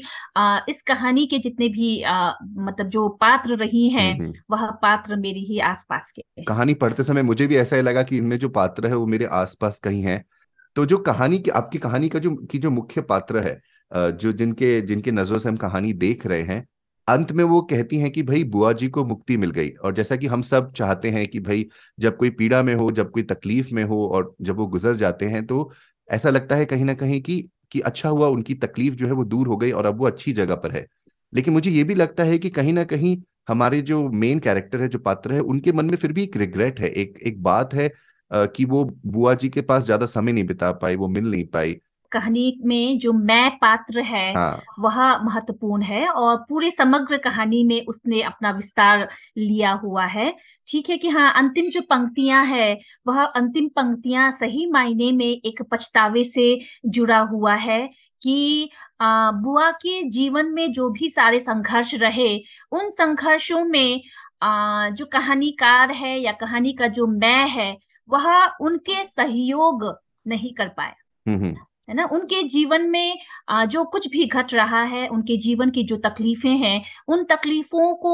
इस 0.70 0.82
कहानी 0.82 1.26
के 1.26 1.38
जितने 1.38 1.68
भी 1.68 1.96
मतलब 2.60 2.88
जो 2.88 3.08
पात्र 3.20 3.56
रही 3.56 3.88
हैं 3.88 4.32
वह 4.50 4.66
पात्र 4.82 5.16
मेरी 5.16 5.44
ही 5.44 5.58
आसपास 5.66 6.10
के 6.10 6.44
कहानी 6.44 6.74
पढ़ते 6.76 7.02
समय 7.02 7.22
मुझे 7.22 7.46
भी 7.46 7.56
ऐसा 7.56 7.76
ही 7.76 7.82
लगा 7.82 8.02
कि 8.02 8.18
इनमें 8.18 8.38
जो 8.38 8.48
पात्र 8.50 8.86
है 8.86 8.96
वो 8.96 9.06
मेरे 9.06 9.24
आसपास 9.34 9.78
कहीं 9.78 10.02
है। 10.02 10.24
तो 10.76 10.84
जो 10.86 10.98
कहानी 11.00 11.38
की 11.38 11.50
आपकी 11.52 11.78
कहानी 11.78 12.08
का 12.08 12.18
जो 12.18 12.34
की 12.50 12.58
जो 12.58 12.70
मुख्य 12.70 13.00
पात्र 13.02 13.38
है 13.38 13.60
जो 13.92 14.32
जिनके 14.32 14.80
जिनके 14.80 15.10
नज़रों 15.10 15.38
से 15.38 15.48
हम 15.48 15.56
कहानी 15.56 15.92
देख 15.94 16.26
रहे 16.26 16.42
हैं 16.42 16.66
अंत 17.08 17.32
में 17.32 17.42
वो 17.44 17.60
कहती 17.62 17.98
हैं 17.98 18.10
कि 18.12 18.22
भाई, 18.22 18.42
बुआ 18.44 18.72
जी 18.72 18.88
को 18.88 19.04
मुक्ति 19.04 19.36
मिल 19.36 19.50
गई। 19.50 19.68
और 19.74 19.94
जैसा 19.94 20.16
कि 20.16 20.26
हम 20.26 20.42
सब 20.42 20.72
चाहते 20.72 21.10
हैं 21.10 21.26
कि 21.26 21.40
भाई, 21.40 21.66
जब 21.98 22.16
कोई 22.16 22.30
पीड़ा 22.32 22.62
में 22.62 22.74
हो, 22.74 22.90
जब 22.92 23.10
कोई 23.10 23.22
तकलीफ़ 23.24 23.74
में 23.74 23.82
हो 23.84 24.06
और 24.08 24.34
जब 24.42 24.56
वो 24.56 24.66
गुजर 24.68 24.94
जाते 24.96 25.26
हैं 25.26 25.44
तो 25.46 25.70
ऐसा 26.08 26.30
लगता 26.30 26.56
है 26.56 26.64
कहीं 26.64 26.84
ना 26.84 26.94
कहीं 26.94 27.20
कि 27.22 27.42
कि 27.72 27.80
अच्छा 27.82 28.08
हुआ 28.08 28.26
उनकी 28.28 28.54
तकलीफ़ 28.56 28.94
जो 28.94 29.06
है 29.06 29.12
वो 29.12 29.24
दूर 29.24 29.46
हो 29.48 29.56
गई 29.56 29.70
और 29.72 29.86
अब 29.86 29.98
वो 29.98 30.06
अच्छी 30.06 30.32
जगह 30.32 30.54
पर 30.56 30.72
है। 30.72 30.86
लेकिन 31.32 31.54
मुझे 31.54 31.70
ये 31.70 31.84
भी 31.84 31.94
लगता 31.94 32.24
है 32.24 32.38
कि 32.38 32.50
कहीं 32.50 32.72
ना 32.72 32.84
कहीं 32.84 33.16
हमारे 33.48 33.80
जो 33.82 34.02
मेन 34.10 34.38
कैरेक्टर 34.38 34.80
है, 34.80 34.88
जो 34.88 34.98
पात्र 34.98 35.32
है, 35.32 35.40
उनके 35.40 35.72
मन 35.72 35.86
में 35.86 35.96
फिर 35.96 36.12
भी 36.12 36.22
एक 36.22 36.36
रिग्रेट 36.36 36.80
है। 36.80 36.88
एक 36.90 37.18
एक 37.22 37.42
बात 37.42 37.74
है 37.74 37.90
कि 38.30 38.64
वो 38.64 38.84
बुआ 39.06 39.34
जी 39.34 39.48
के 39.48 39.60
पास 39.62 39.84
ज़्यादा 39.84 40.06
समय 40.06 40.32
नहीं 40.32 40.44
बिता 40.46 40.70
पाई, 40.74 40.96
वो 40.96 41.08
मिल 41.08 41.30
नहीं 41.30 41.46
पाई। 41.48 41.76
कहानी 42.16 42.46
में 42.64 42.98
जो 42.98 43.12
मैं 43.12 43.50
पात्र 43.58 44.00
है 44.02 44.32
हाँ। 44.34 44.62
वह 44.78 44.96
महत्वपूर्ण 45.24 45.82
है 45.82 46.06
और 46.08 46.36
पूरे 46.48 46.70
समग्र 46.70 47.16
कहानी 47.18 47.62
में 47.64 47.80
उसने 47.86 48.22
अपना 48.22 48.50
विस्तार 48.50 49.08
लिया 49.38 49.72
हुआ 49.82 50.04
है 50.06 50.32
ठीक 50.68 50.90
है 50.90 50.96
कि 50.96 51.08
हाँ 51.08 51.32
अंतिम 51.36 51.70
जो 51.70 51.80
पंक्तियाँ 51.90 52.44
है 52.46 52.78
वह 53.06 53.22
अंतिम 53.24 53.68
पंक्तियाँ 53.76 54.30
सही 54.32 54.66
मायने 54.70 55.10
में 55.12 55.26
एक 55.26 55.62
पछतावे 55.72 56.24
से 56.24 56.48
जुड़ा 56.86 57.18
हुआ 57.26 57.54
है 57.54 57.80
कि 58.22 58.70
आ, 59.00 59.30
बुआ 59.32 59.70
के 59.72 60.02
जीवन 60.10 60.46
में 60.46 60.72
जो 60.72 60.88
भी 60.90 61.08
सारे 61.10 61.40
संघर्ष 61.40 61.94
रहे 61.94 62.36
उन 62.72 62.90
संघर्षों 62.90 63.64
में 63.64 64.00
आ, 64.42 64.88
जो 64.90 65.06
कहानीकार 65.06 65.90
है 65.92 66.18
या 66.20 66.32
कहानी 66.40 66.72
का 66.72 66.86
जो 66.88 67.06
मैं 67.06 67.48
है 67.48 67.76
वह 68.08 68.44
उनके 68.60 69.04
सहयोग 69.04 69.84
नहीं 70.26 70.52
कर 70.54 70.68
पाया 70.68 70.94
हम्म, 71.26 71.44
हम्म। 71.44 71.65
है 71.88 71.94
ना? 71.94 72.04
उनके 72.06 72.42
जीवन 72.48 72.88
में 72.90 73.16
जो 73.68 73.84
कुछ 73.86 74.08
भी 74.08 74.26
घट 74.26 74.52
रहा 74.54 74.82
है 74.84 75.06
उनके 75.08 75.36
जीवन 75.38 75.70
की 75.70 75.82
जो 75.84 75.96
तकलीफें 75.98 76.56
हैं 76.58 76.82
उन 77.08 77.24
तकलीफों 77.24 77.94
को 77.96 78.12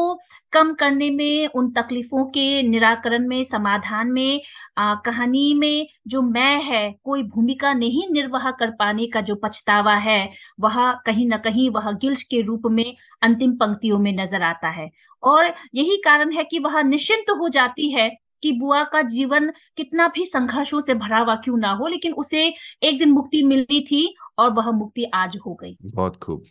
कम 0.52 0.72
करने 0.74 1.10
में 1.10 1.46
उन 1.50 1.70
तकलीफों 1.72 2.24
के 2.30 2.62
निराकरण 2.62 3.28
में 3.28 3.42
समाधान 3.44 4.10
में 4.12 4.40
आ, 4.78 4.94
कहानी 4.96 5.52
में 5.54 5.86
जो 6.08 6.22
मैं 6.22 6.62
है 6.62 6.82
कोई 7.04 7.22
भूमिका 7.24 7.72
नहीं 7.74 8.08
निर्वाह 8.12 8.50
कर 8.50 8.70
पाने 8.78 9.06
का 9.06 9.20
जो 9.22 9.34
पछतावा 9.44 9.94
है 9.98 10.20
वह 10.60 10.92
कहीं 11.06 11.26
ना 11.28 11.36
कहीं 11.38 11.68
वह 11.70 11.90
गिल्ट 11.94 12.22
के 12.22 12.40
रूप 12.42 12.62
में 12.70 12.84
अंतिम 13.22 13.52
पंक्तियों 13.56 13.98
में 13.98 14.12
नज़र 14.16 14.42
आता 14.42 14.68
है। 14.70 14.88
और 15.22 15.52
यही 15.74 15.96
कारण 16.04 16.32
है 16.32 16.44
कि 16.44 16.58
वह 16.58 16.80
निश्चिंत 16.82 17.30
हो 17.40 17.48
जाती 17.50 17.90
है 17.92 18.10
कि 18.42 18.52
बुआ 18.52 18.82
का 18.84 19.02
जीवन 19.08 19.50
कितना 19.76 20.08
भी 20.08 20.24
संघर्षों 20.26 20.80
से 20.80 20.94
भरा 20.94 21.18
हुआ 21.18 21.34
क्यों 21.34 21.56
ना 21.58 21.72
हो, 21.72 21.86
लेकिन 21.86 22.12
उसे 22.14 22.46
एक 22.82 22.98
दिन 22.98 23.10
मुक्ति 23.10 23.42
मिली 23.42 23.80
थी 23.84 24.14
और 24.38 24.52
वह 24.52 24.70
मुक्ति 24.72 25.04
आज 25.14 25.38
हो 25.46 25.54
गई। 25.54 25.76
बहुत 25.84 26.16
खूब। 26.16 26.42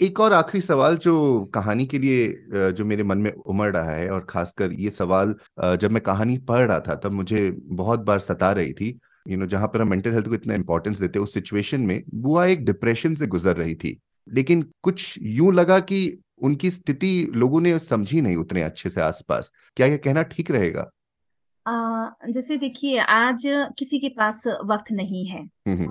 एक 0.00 0.20
और 0.20 0.32
आखिरी 0.32 0.60
सवाल 0.60 0.96
जो 0.96 1.44
कहानी 1.54 1.84
के 1.86 1.98
लिए 1.98 2.72
जो 2.72 2.84
मेरे 2.84 3.02
मन 3.02 3.18
में 3.18 3.30
उमड़ 3.32 3.70
रहा 3.72 3.90
है 3.90 4.08
और 4.10 4.26
खासकर 4.30 4.72
ये 4.72 4.90
सवाल 4.90 5.34
जब 5.76 5.90
मैं 5.90 6.02
कहानी 6.02 6.36
पढ़ 6.38 6.60
रहा 6.60 6.78
था, 6.80 6.94
तब 6.94 7.12
मुझे 7.12 7.50
बहुत 7.62 8.00
बार 8.00 8.18
सता 8.20 8.50
रही 8.52 8.72
थी। 8.72 8.98
यू 9.28 9.36
नो, 9.36 9.46
जहाँ 9.46 9.68
पर 9.68 9.80
हम 9.80 9.90
मेंटल 9.90 10.12
हेल्थ 10.12 10.28
को 10.28 10.34
इतना 10.34 10.54
इंपॉर्टेंस 10.54 11.00
देते 11.00 11.18
उस 11.18 11.34
सिचुएशन 11.34 11.80
में 11.80 12.02
बुआ 12.14 12.46
एक 12.46 12.64
डिप्रेशन 12.64 13.14
से 13.14 13.26
गुजर 13.26 13.56
रही 13.56 13.74
थी। 13.74 13.98
लेकिन 14.26 14.62
कुछ 14.82 15.18
यूँ 15.22 15.52
लगा 15.54 15.78
कि 15.80 16.18
उनकी 16.42 16.70
स्थिति 16.70 17.30
लोगों 17.34 17.60
ने 17.60 17.78
समझी 17.78 18.20
नहीं 18.20 18.36
उतने 18.36 18.62
अच्छे 18.62 18.88
से 18.88 19.00
आसपास। 19.00 19.52
क्या 19.76 19.86
यह 19.86 19.96
कहना 19.96 20.22
ठीक 20.24 20.50
रहेगा? 20.50 20.90
आ, 21.66 22.08
जैसे 22.30 22.56
देखिए 22.56 22.98
आज 22.98 23.42
किसी 23.78 23.98
के 23.98 24.08
पास 24.08 24.42
वक्त 24.64 24.92
नहीं 24.92 25.26
है। 25.26 25.42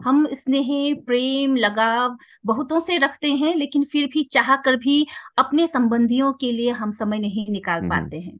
हम 0.04 0.28
स्नेह 0.34 0.68
प्रेम 1.06 1.56
लगाव 1.56 2.18
बहुतों 2.46 2.80
से 2.80 2.98
रखते 2.98 3.32
हैं 3.34 3.56
लेकिन 3.56 3.84
फिर 3.84 4.08
भी 4.08 4.24
चाह 4.24 4.56
कर 4.56 4.76
भी 4.76 5.06
अपने 5.38 5.68
संबंधियों 5.68 6.34
के 6.34 6.52
लिए 6.52 6.72
हम 6.72 6.92
समय 6.92 7.20
नहीं 7.20 7.52
निकाल 7.52 7.82
पाते 7.90 8.20
हैं। 8.20 8.38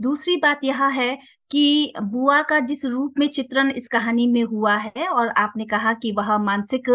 दूसरी 0.00 0.36
बात 0.36 0.60
यह 0.64 0.84
है 0.86 1.18
कि 1.50 1.92
बुआ 2.02 2.42
का 2.42 2.58
जिस 2.60 2.84
रूप 2.84 3.14
में 3.18 3.28
चित्रण 3.28 3.70
इस 3.70 3.88
कहानी 3.88 4.26
में 4.26 4.42
हुआ 4.42 4.76
है 4.76 5.08
और 5.08 5.28
आपने 5.28 5.64
कहा 5.64 5.92
कि 5.92 6.12
वह 6.12 6.36
मानसिक 6.38 6.88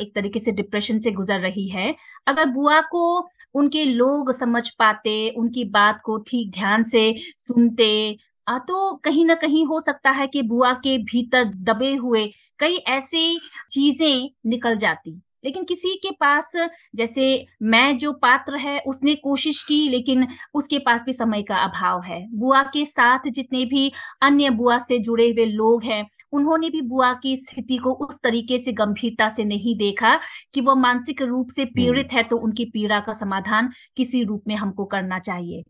एक 0.00 0.12
तरीके 0.14 0.40
से 0.40 0.52
डिप्रेशन 0.52 0.98
से 0.98 1.10
गुजर 1.10 1.40
रही 1.40 1.68
है 1.68 1.94
अगर 2.26 2.46
बुआ 2.46 2.80
को 2.80 3.28
उनके 3.54 3.84
लोग 3.84 4.32
समझ 4.32 4.68
पाते 4.70 5.30
उनकी 5.30 5.64
बात 5.64 6.00
को 6.04 6.18
ठीक 6.18 6.50
ध्यान 6.50 6.84
से 6.84 7.14
सुनते 7.38 8.18
तो 8.58 8.94
कहीं 8.94 9.24
ना 9.24 9.34
कहीं 9.34 9.64
हो 9.66 9.80
सकता 9.80 10.10
है 10.10 10.26
कि 10.26 10.42
बुआ 10.42 10.72
के 10.74 10.98
भीतर 11.04 11.44
दबे 11.44 11.94
हुए 11.94 12.26
कई 12.60 12.76
ऐसी 12.88 13.38
चीज़ें 13.70 14.30
निकल 14.46 14.76
जाती। 14.76 15.20
लेकिन 15.44 15.64
किसी 15.64 15.94
के 15.96 16.10
पास 16.10 16.52
जैसे 16.96 17.46
मैं 17.62 17.98
जो 17.98 18.12
पात्र 18.12 18.56
है 18.56 18.78
उसने 18.80 19.14
कोशिश 19.14 19.62
की 19.64 19.88
लेकिन 19.88 20.26
उसके 20.54 20.78
पास 20.78 21.02
भी 21.06 21.12
समय 21.12 21.42
का 21.42 21.56
अभाव 21.56 22.02
है। 22.02 22.26
बुआ 22.30 22.62
के 22.62 22.84
साथ 22.84 23.28
जितने 23.30 23.64
भी 23.64 23.92
अन्य 24.22 24.50
बुआ 24.50 24.78
से 24.78 24.98
जुड़े 24.98 25.30
हुए 25.30 25.44
लोग 25.44 25.84
हैं 25.84 26.06
उन्होंने 26.32 26.70
भी 26.70 26.80
बुआ 26.80 27.12
की 27.12 27.36
स्थिति 27.36 27.76
को 27.76 27.92
उस 27.92 28.18
तरीके 28.22 28.58
से 28.58 28.72
गंभीरता 28.72 29.28
से 29.28 29.44
नहीं 29.44 29.76
देखा 29.78 30.18
कि 30.54 30.60
वो 30.60 30.74
मानसिक 30.74 31.22
रूप 31.22 31.50
से 31.50 31.64
पीड़ित 31.64 32.08
है 32.12 32.22
तो 32.22 32.36
उनकी 32.36 32.64
पीड़ा 32.64 33.00
का 33.00 33.12
समाधान 33.12 33.70
किसी 33.96 34.22
रूप 34.24 34.42
में 34.48 34.54
हमको 34.56 34.84
करना 34.84 35.18
चाहिए। 35.18 35.62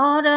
और 0.00 0.28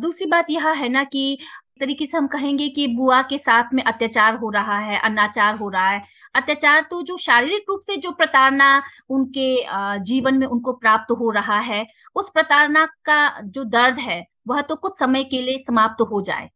दूसरी 0.00 0.26
बात 0.26 0.46
यह 0.50 0.68
है 0.72 0.88
ना 0.88 1.04
कि 1.04 1.38
तरीके 1.80 2.06
से 2.06 2.16
हम 2.18 2.26
कहेंगे 2.26 2.68
कि 2.68 2.86
बुआ 2.88 3.20
के 3.22 3.38
साथ 3.38 3.72
में 3.74 3.82
अत्याचार 3.82 4.34
हो 4.36 4.50
रहा 4.50 4.78
है, 4.78 4.98
अनाचार 5.00 5.56
हो 5.56 5.68
रहा 5.68 5.88
है। 5.88 6.02
अत्याचार 6.34 6.86
तो 6.90 7.00
जो 7.02 7.16
शारीरिक 7.16 7.64
रूप 7.68 7.80
से 7.86 7.96
जो 7.96 8.10
प्रताड़ना 8.12 8.82
उनके 9.10 10.04
जीवन 10.04 10.38
में 10.38 10.46
उनको 10.46 10.72
प्राप्त 10.74 11.10
हो 11.12 11.30
रहा 11.30 11.58
है, 11.60 11.86
उस 12.16 12.30
प्रताड़ना 12.34 12.84
का 13.04 13.40
जो 13.40 13.64
दर्द 13.66 13.98
है, 13.98 14.24
वह 14.48 14.60
तो 14.60 14.76
कुछ 14.76 14.98
समय 14.98 15.24
के 15.24 15.40
लिए 15.42 15.58
समाप्त 15.66 16.02
हो 16.02 16.22
जाए। 16.22 16.48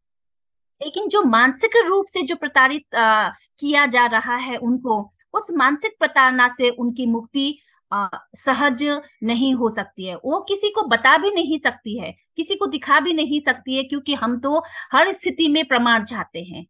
लेकिन 0.80 1.08
जो 1.08 1.22
मानसिक 1.24 1.76
रूप 1.86 2.06
से 2.06 2.22
जो 2.22 2.36
प्रताड़ित 2.36 2.84
किया 2.94 3.86
जा 3.86 4.06
रहा 4.08 4.36
है 4.36 4.56
उनको, 4.58 5.00
उस 5.34 5.46
मानसिक 5.52 5.96
प्रताड़ना 5.98 6.48
से 6.48 6.70
उनकी 6.70 7.06
मुक्ति 7.06 7.56
सहज 7.92 8.82
नहीं 9.22 9.54
हो 9.54 9.68
सकती 9.70 10.06
है। 10.06 10.14
वो 10.16 10.40
किसी 10.48 10.70
को 10.70 10.86
बता 10.88 11.16
भी 11.18 11.30
नहीं 11.30 11.58
सकती 11.58 11.98
है, 11.98 12.14
किसी 12.36 12.54
को 12.54 12.66
दिखा 12.66 13.00
भी 13.00 13.12
नहीं 13.12 13.40
सकती 13.40 13.76
है, 13.76 13.82
क्योंकि 13.84 14.14
हम 14.14 14.38
तो 14.40 14.58
हर 14.92 15.12
स्थिति 15.12 15.48
में 15.48 15.64
प्रमाण 15.64 16.04
चाहते 16.04 16.42
हैं। 16.44 16.64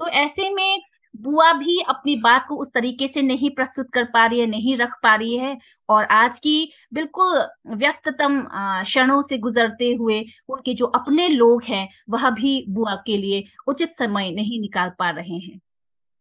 तो 0.00 0.08
ऐसे 0.08 0.50
में 0.50 0.82
बुआ 1.14 1.52
भी 1.52 1.78
अपनी 1.80 2.14
बात 2.16 2.44
को 2.48 2.56
उस 2.56 2.68
तरीके 2.74 3.06
से 3.08 3.22
नहीं 3.22 3.50
प्रस्तुत 3.50 3.90
कर 3.92 4.04
पा 4.04 4.24
रही 4.26 4.40
है, 4.40 4.46
नहीं 4.46 4.76
रख 4.76 4.92
पा 5.02 5.14
रही 5.14 5.36
है, 5.36 5.56
और 5.88 6.04
आज 6.04 6.38
की 6.38 6.72
बिल्कुल 6.94 7.42
व्यस्ततम 7.74 8.40
क्षणों 8.84 9.20
से 9.22 9.38
गुजरते 9.38 9.92
हुए 9.94 10.24
उनके 10.48 10.74
जो 10.74 10.86
अपने 10.88 11.28
लोग 11.28 11.62
हैं, 11.64 11.88
वह 12.10 12.28
भी 12.30 12.64
बुआ 12.68 12.94
के 13.06 13.16
लिए 13.16 13.44
उचित 13.66 13.96
समय 13.96 14.30
नहीं 14.30 14.60
निकाल 14.60 14.92
पा 14.98 15.10
रहे 15.10 15.38
हैं। 15.38 15.60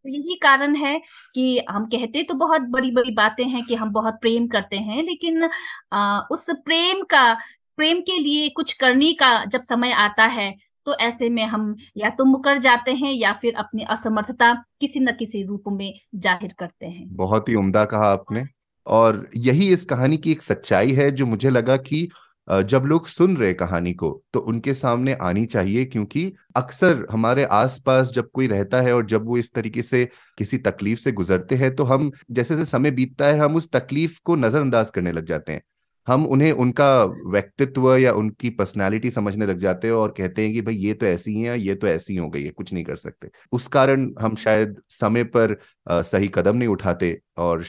यही 0.05 0.35
कारण 0.35 0.75
है 0.75 1.01
कि 1.35 1.65
हम 1.69 1.85
कहते 1.85 2.23
तो 2.23 2.33
बहुत 2.33 2.61
बड़ी 2.61 2.91
बड़ी 2.91 3.11
बातें 3.11 3.43
हैं 3.45 3.63
कि 3.65 3.75
हम 3.75 3.91
बहुत 3.91 4.13
प्रेम 4.21 4.47
करते 4.47 4.75
हैं 4.75 5.03
लेकिन 5.03 5.49
आ, 5.93 6.19
उस 6.31 6.45
प्रेम 6.65 7.03
का 7.03 7.33
प्रेम 7.77 7.99
के 7.99 8.17
लिए 8.17 8.49
कुछ 8.49 8.73
करने 8.73 9.13
का 9.13 9.45
जब 9.45 9.63
समय 9.63 9.91
आता 9.91 10.25
है 10.25 10.53
तो 10.85 10.95
ऐसे 10.95 11.29
में 11.29 11.43
हम 11.45 11.75
या 11.97 12.09
तो 12.09 12.25
मुकर 12.25 12.57
जाते 12.57 12.91
हैं 12.91 13.11
या 13.13 13.33
फिर 13.33 13.55
अपनी 13.55 13.83
असमर्थता 13.83 14.53
किसी 14.81 14.99
न 14.99 15.11
किसी 15.11 15.43
रूप 15.43 15.63
में 15.67 15.93
ज़ाहिर 16.15 16.53
करते 16.59 16.85
हैं। 16.85 17.15
बहुत 17.15 17.49
ही 17.49 17.55
उम्दा 17.55 17.83
कहा 17.85 18.11
आपने। 18.11 18.45
और 18.87 19.25
यही 19.35 19.67
इस 19.73 19.85
कहानी 19.85 20.17
की 20.17 20.31
एक 20.31 20.41
सच्चाई 20.41 20.91
है 20.91 21.11
जो 21.11 21.25
मुझे 21.25 21.49
लगा 21.49 21.77
कि 21.77 22.07
जब 22.47 22.83
लोग 22.85 23.07
सुन 23.07 23.35
रहे 23.37 23.53
कहानी 23.53 23.93
को 23.93 24.09
तो 24.33 24.39
उनके 24.41 24.73
सामने 24.73 25.13
आनी 25.21 25.45
चाहिए 25.45 25.85
क्योंकि 25.85 26.31
अक्सर 26.55 27.05
हमारे 27.11 27.43
आसपास 27.53 28.11
जब 28.11 28.29
कोई 28.31 28.47
रहता 28.47 28.81
है 28.81 28.93
और 28.95 29.05
जब 29.05 29.25
वो 29.25 29.37
इस 29.37 29.51
तरीके 29.53 29.81
से 29.81 30.05
किसी 30.37 30.57
तकलीफ़ 30.57 30.99
से 30.99 31.11
गुजरते 31.11 31.55
हैं 31.55 31.75
तो 31.75 31.83
हम 31.83 32.11
जैसे 32.31 32.55
जैसे 32.55 32.65
समय 32.71 32.91
बीतता 32.91 33.25
है, 33.25 33.37
हम 33.39 33.55
उस 33.55 33.69
तकलीफ़ 33.71 34.19
को 34.25 34.35
नजरअंदाज 34.35 34.89
करने 34.89 35.11
लग 35.11 35.25
जाते 35.25 35.51
हैं। 35.51 35.61
हम 36.07 36.25
उन्हें 36.27 36.51
उनका 36.53 37.03
व्यक्तित्व 37.31 37.95
या 37.95 38.13
उनकी 38.13 38.49
पर्सनैलिटी 38.49 39.11
समझने 39.11 39.45
लग 39.45 39.57
जाते 39.59 39.87
हैं 39.87 39.93
और 39.93 40.13
कहते 40.17 40.43
हैं 40.43 40.53
कि 40.53 40.61
भाई, 40.61 40.75
ये 40.75 40.93
तो 40.93 41.05
ऐसी 41.05 41.35
है, 41.35 41.59
ये 41.61 41.75
तो 41.75 41.87
ऐसी 41.87 42.15
हो 42.15 42.29
गई 42.29 42.43
है, 42.43 42.49
कुछ 42.51 42.73
नहीं 42.73 42.83
कर 42.83 42.95
सकते। 42.95 43.29
उस 43.51 43.67
कारण 43.67 44.09
हम 44.19 44.35
शायद 44.35 44.75
समय 44.89 45.23
पर 45.35 45.57
सही 45.89 46.31
कदम 46.35 46.57
नहीं 46.57 46.69
उठाते 46.69 47.17
और 47.37 47.63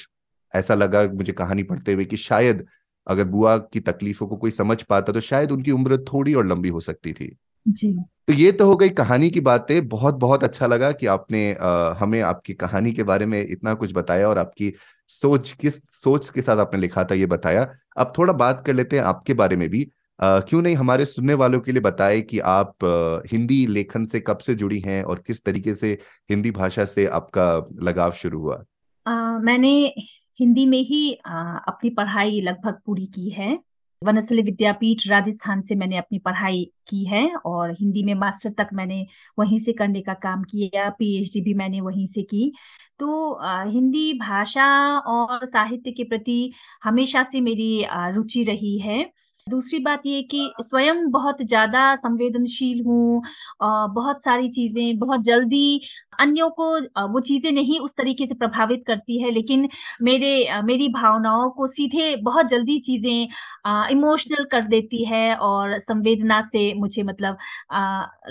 ऐसा 0.55 0.75
लगा 0.75 1.03
मुझे 1.15 1.33
कहानी 1.33 1.63
पढ़ते 1.63 1.93
हुए 1.93 2.05
कि 2.05 2.17
शायद 2.19 2.65
अगर 3.07 3.25
बुआ 3.25 3.57
की 3.57 3.81
तकलीफों 3.81 4.27
को 4.27 4.37
कोई 4.37 4.51
समझ 4.51 4.83
पाता 4.83 5.13
तो 5.13 5.21
शायद 5.21 5.53
उनकी 5.53 5.71
उम्र 5.71 5.97
थोड़ी 5.97 6.35
और 6.35 6.47
लंबी 6.47 6.69
हो 6.69 6.81
सकती 6.81 7.13
थी। 7.13 7.37
जी। 7.69 7.93
तो 8.29 8.33
ये 8.33 8.53
तो 8.53 8.67
हो 8.67 8.77
गई 8.77 8.89
कहानी 8.89 9.31
की 9.31 9.41
बातें। 9.41 9.89
बहुत 9.89 10.15
बहुत 10.15 10.45
अच्छा 10.45 10.67
लगा 10.67 10.93
कि 10.93 11.07
आपने 11.07 11.55
आ, 11.55 11.93
हमें 11.93 12.21
आपकी 12.21 12.55
कहानी 12.55 12.93
के 12.93 13.03
बारे 13.03 13.27
में 13.27 13.47
इतना 13.49 13.75
कुछ 13.75 13.93
बताया 13.93 14.29
और 14.29 14.39
आपकी 14.39 14.73
सोच 15.09 15.53
किस 15.53 15.83
सोच 16.03 16.31
के 16.31 16.43
साथ 16.43 16.57
आपने 16.57 16.81
लिखा 16.81 17.05
था 17.05 17.15
ये 17.15 17.27
बताया। 17.27 17.75
अब 17.97 18.13
थोड़ा 18.19 18.33
बात 18.33 18.65
कर 18.67 18.75
लेते 18.75 18.97
हैं 18.97 19.05
आपके 19.05 19.35
बारे 19.35 19.57
में 19.57 19.69
भी। 19.69 19.91
आ, 20.23 20.41
क्यों 20.41 20.63
नहीं 20.63 20.77
हमारे 20.77 21.05
सुनने 21.05 21.35
वालों 21.35 21.61
के 21.61 21.73
लिए 21.73 21.81
बताए 21.81 22.21
कि 22.21 22.39
आप 22.39 22.85
आ, 22.85 23.29
हिंदी 23.33 23.67
लेखन 23.67 24.05
से 24.05 24.21
कब 24.21 24.39
से 24.39 24.55
जुड़ी 24.55 24.79
हैं 24.81 25.03
और 25.05 25.23
किस 25.27 25.45
तरीके 25.45 25.75
से 25.75 25.99
हिंदी 26.31 26.51
भाषा 26.51 26.85
से 26.85 27.07
आपका 27.07 27.67
लगाव 27.83 28.13
शुरू 28.13 28.41
हुआ? 28.41 28.65
आ, 29.07 29.39
मैंने 29.39 29.95
हिंदी 30.43 30.67
में 30.67 30.79
ही 30.79 31.13
आ, 31.27 31.57
अपनी 31.59 31.91
पढ़ाई 31.91 32.41
लगभग 32.41 32.81
पूरी 32.87 33.07
की 33.07 33.29
है। 33.31 33.59
वनस्थली 34.03 34.43
विद्यापीठ 34.43 35.07
राजस्थान 35.09 35.61
से 35.63 35.75
मैंने 35.75 35.97
अपनी 35.97 36.19
पढ़ाई 36.19 36.65
की 36.89 37.05
है 37.05 37.25
और 37.47 37.73
हिंदी 37.81 38.03
में 38.03 38.15
मास्टर 38.15 38.51
तक 38.51 38.69
मैंने 38.75 39.07
वहीं 39.39 39.59
से 39.59 39.73
करने 39.73 40.01
का 40.01 40.15
काम 40.15 40.43
किया 40.43 40.89
पीएचडी 40.91 41.41
भी 41.41 41.55
मैंने 41.55 41.81
वहीं 41.81 42.07
से 42.07 42.23
की। 42.23 42.53
तो 42.99 43.39
हिंदी 43.71 44.13
भाषा 44.15 44.67
और 44.99 45.47
साहित्य 45.47 45.91
के 45.91 46.05
प्रति 46.05 46.53
हमेशा 46.85 47.23
से 47.33 47.41
मेरी 47.41 47.87
रुचि 47.93 48.43
रही 48.45 48.79
है। 48.79 49.03
दूसरी 49.47 49.79
बात 49.83 50.03
ये 50.07 50.21
कि 50.31 50.53
स्वयं 50.61 51.11
बहुत 51.11 51.39
ज़्यादा 51.43 51.95
संवेदनशील 51.97 52.83
हूँ 52.87 53.23
बहुत 53.63 54.23
सारी 54.25 54.49
चीज़ें, 54.51 54.99
बहुत 54.99 55.23
जल्दी 55.25 55.81
अन्यों 56.21 56.49
को 56.51 56.67
वो 57.13 57.21
चीज़ें 57.21 57.51
नहीं 57.53 57.79
उस 57.81 57.93
तरीके 57.99 58.27
से 58.27 58.35
प्रभावित 58.35 58.83
करती 58.87 59.21
है, 59.23 59.31
लेकिन 59.31 59.69
मेरे 60.03 60.61
मेरी 60.65 60.89
भावनाओं 60.89 61.49
को 61.51 61.67
सीधे 61.69 62.15
बहुत 62.23 62.47
जल्दी 62.49 62.79
चीज़ें 62.81 63.91
इमोशनल 63.93 64.45
कर 64.53 64.63
देती 64.69 65.05
है 65.05 65.35
और 65.37 65.79
संवेदना 65.81 66.41
से 66.53 66.73
मुझे 66.75 67.03
मतलब 67.03 67.39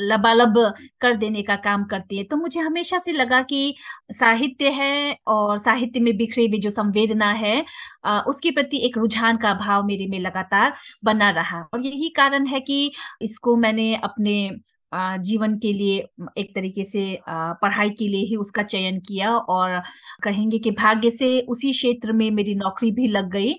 लबालब 0.01 0.57
कर 1.01 1.17
देने 1.17 1.41
का 1.43 1.55
काम 1.57 1.83
करती 1.85 2.17
है। 2.17 2.23
तो 2.23 2.37
मुझे 2.37 2.59
हमेशा 2.59 2.99
से 3.05 3.11
लगा 3.11 3.41
कि 3.43 3.73
साहित्य 4.13 4.69
है 4.71 5.15
और 5.27 5.57
साहित्य 5.59 5.99
में 5.99 6.15
बिखरे 6.17 6.45
हुए 6.47 6.59
जो 6.59 6.69
संवेदना 6.71 7.31
है 7.35 7.59
उसके 8.27 8.51
प्रति 8.51 8.77
एक 8.85 8.97
रुझान 8.97 9.37
का 9.37 9.53
भाव 9.55 9.85
मेरे 9.85 10.07
में 10.07 10.19
लगातार 10.19 10.73
बना 11.03 11.29
रहा। 11.31 11.61
और 11.73 11.85
यही 11.85 12.09
कारण 12.17 12.45
है 12.47 12.59
कि 12.61 12.91
इसको 13.21 13.55
मैंने 13.57 13.93
अपने 14.03 14.35
जीवन 14.91 15.57
के 15.59 15.71
लिए 15.73 15.97
एक 16.37 16.53
तरीके 16.55 16.83
से 16.83 17.03
पढ़ाई 17.29 17.89
के 17.89 18.07
लिए 18.07 18.25
ही 18.25 18.35
उसका 18.35 18.63
चयन 18.63 18.99
किया 18.99 19.35
और 19.37 19.79
कहेंगे 20.23 20.59
कि 20.59 20.71
भाग्य 20.71 21.09
से 21.11 21.39
उसी 21.49 21.71
क्षेत्र 21.71 22.11
में 22.11 22.29
मेरी 22.31 22.55
नौकरी 22.55 22.91
भी 22.91 23.07
लग 23.07 23.29
गई। 23.31 23.53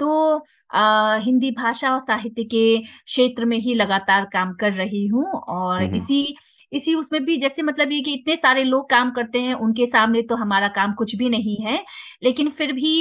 तो 0.00 0.44
आ, 0.74 1.16
हिंदी 1.16 1.50
भाषा 1.50 1.92
और 1.92 2.00
साहित्य 2.00 2.44
के 2.44 2.78
क्षेत्र 2.82 3.44
में 3.44 3.56
ही 3.58 3.74
लगातार 3.74 4.24
काम 4.32 4.52
कर 4.54 4.72
रही 4.72 5.06
हूँ 5.06 5.24
और 5.48 5.82
इसी 5.96 6.36
इसी 6.72 6.94
उसमें 6.94 7.24
भी 7.24 7.36
जैसे 7.36 7.62
मतलब 7.62 7.92
ये 7.92 8.00
कि 8.00 8.12
इतने 8.14 8.36
सारे 8.36 8.64
लोग 8.64 8.88
काम 8.90 9.10
करते 9.10 9.40
हैं 9.40 9.54
उनके 9.56 9.86
सामने 9.86 10.22
तो 10.22 10.36
हमारा 10.36 10.68
काम 10.68 10.92
कुछ 10.94 11.14
भी 11.16 11.28
नहीं 11.28 11.56
है 11.62 11.82
लेकिन 12.22 12.48
फिर 12.50 12.72
भी 12.72 12.92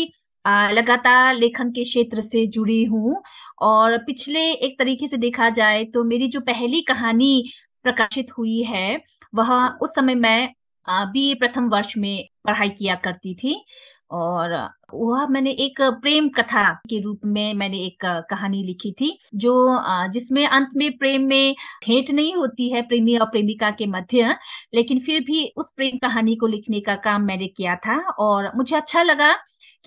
लगातार 0.72 1.34
लेखन 1.36 1.72
के 1.72 1.84
क्षेत्र 1.84 2.22
से 2.22 2.46
जुड़ी 2.48 2.84
हूँ 2.86 3.22
और 3.60 3.98
पिछले 3.98 4.40
एक 4.52 4.78
तरीके 4.80 5.08
से 5.08 5.18
देखा 5.18 5.50
जाए 5.52 5.84
तो 5.94 6.04
मेरी 6.04 6.28
जो 6.28 6.40
पहली 6.42 6.82
कहानी 6.82 7.44
प्रकाशित 7.86 8.32
हुई 8.38 8.62
है, 8.64 9.02
वह 9.34 9.54
उस 9.82 9.96
समय 9.96 10.16
मैं 10.16 10.50
बी 10.88 11.34
प्रथम 11.36 11.70
वर्ष 11.70 11.94
में 11.98 12.28
पढ़ाई 12.46 12.70
किया 12.70 12.96
करती 12.96 13.34
थी। 13.36 13.62
और 14.12 14.54
वह 14.94 15.26
मैंने 15.28 15.52
एक 15.52 15.82
प्रेम 16.02 16.28
कथा 16.30 16.64
के 16.90 17.00
रूप 17.02 17.22
में 17.26 17.54
मैंने 17.54 17.78
एक 17.78 18.06
कहानी 18.30 18.64
लिखी 18.64 18.92
थी, 18.92 19.18
जो 19.36 19.80
जिसमें 20.14 20.46
अंत 20.48 20.70
में 20.76 20.98
प्रेम 20.98 21.26
में 21.28 21.54
भेंट 21.86 22.12
नहीं 22.12 22.34
होती 22.36 22.70
है 22.72 22.82
प्रेमी 22.82 23.18
और 23.18 23.26
प्रेमिका 23.26 23.72
के 23.72 23.86
मध्य, 23.88 24.36
लेकिन 24.76 25.00
फिर 25.00 25.20
भी 25.22 25.46
उस 25.58 25.72
प्रेम 25.76 25.98
कहानी 25.98 26.36
को 26.36 26.48
लिखने 26.48 26.80
का 26.80 26.96
काम 27.04 27.22
मैंने 27.24 27.48
किया 27.48 27.76
था। 27.78 28.00
और 28.10 28.52
मुझे 28.56 28.76
अच्छा 28.76 29.04
लगा 29.04 29.34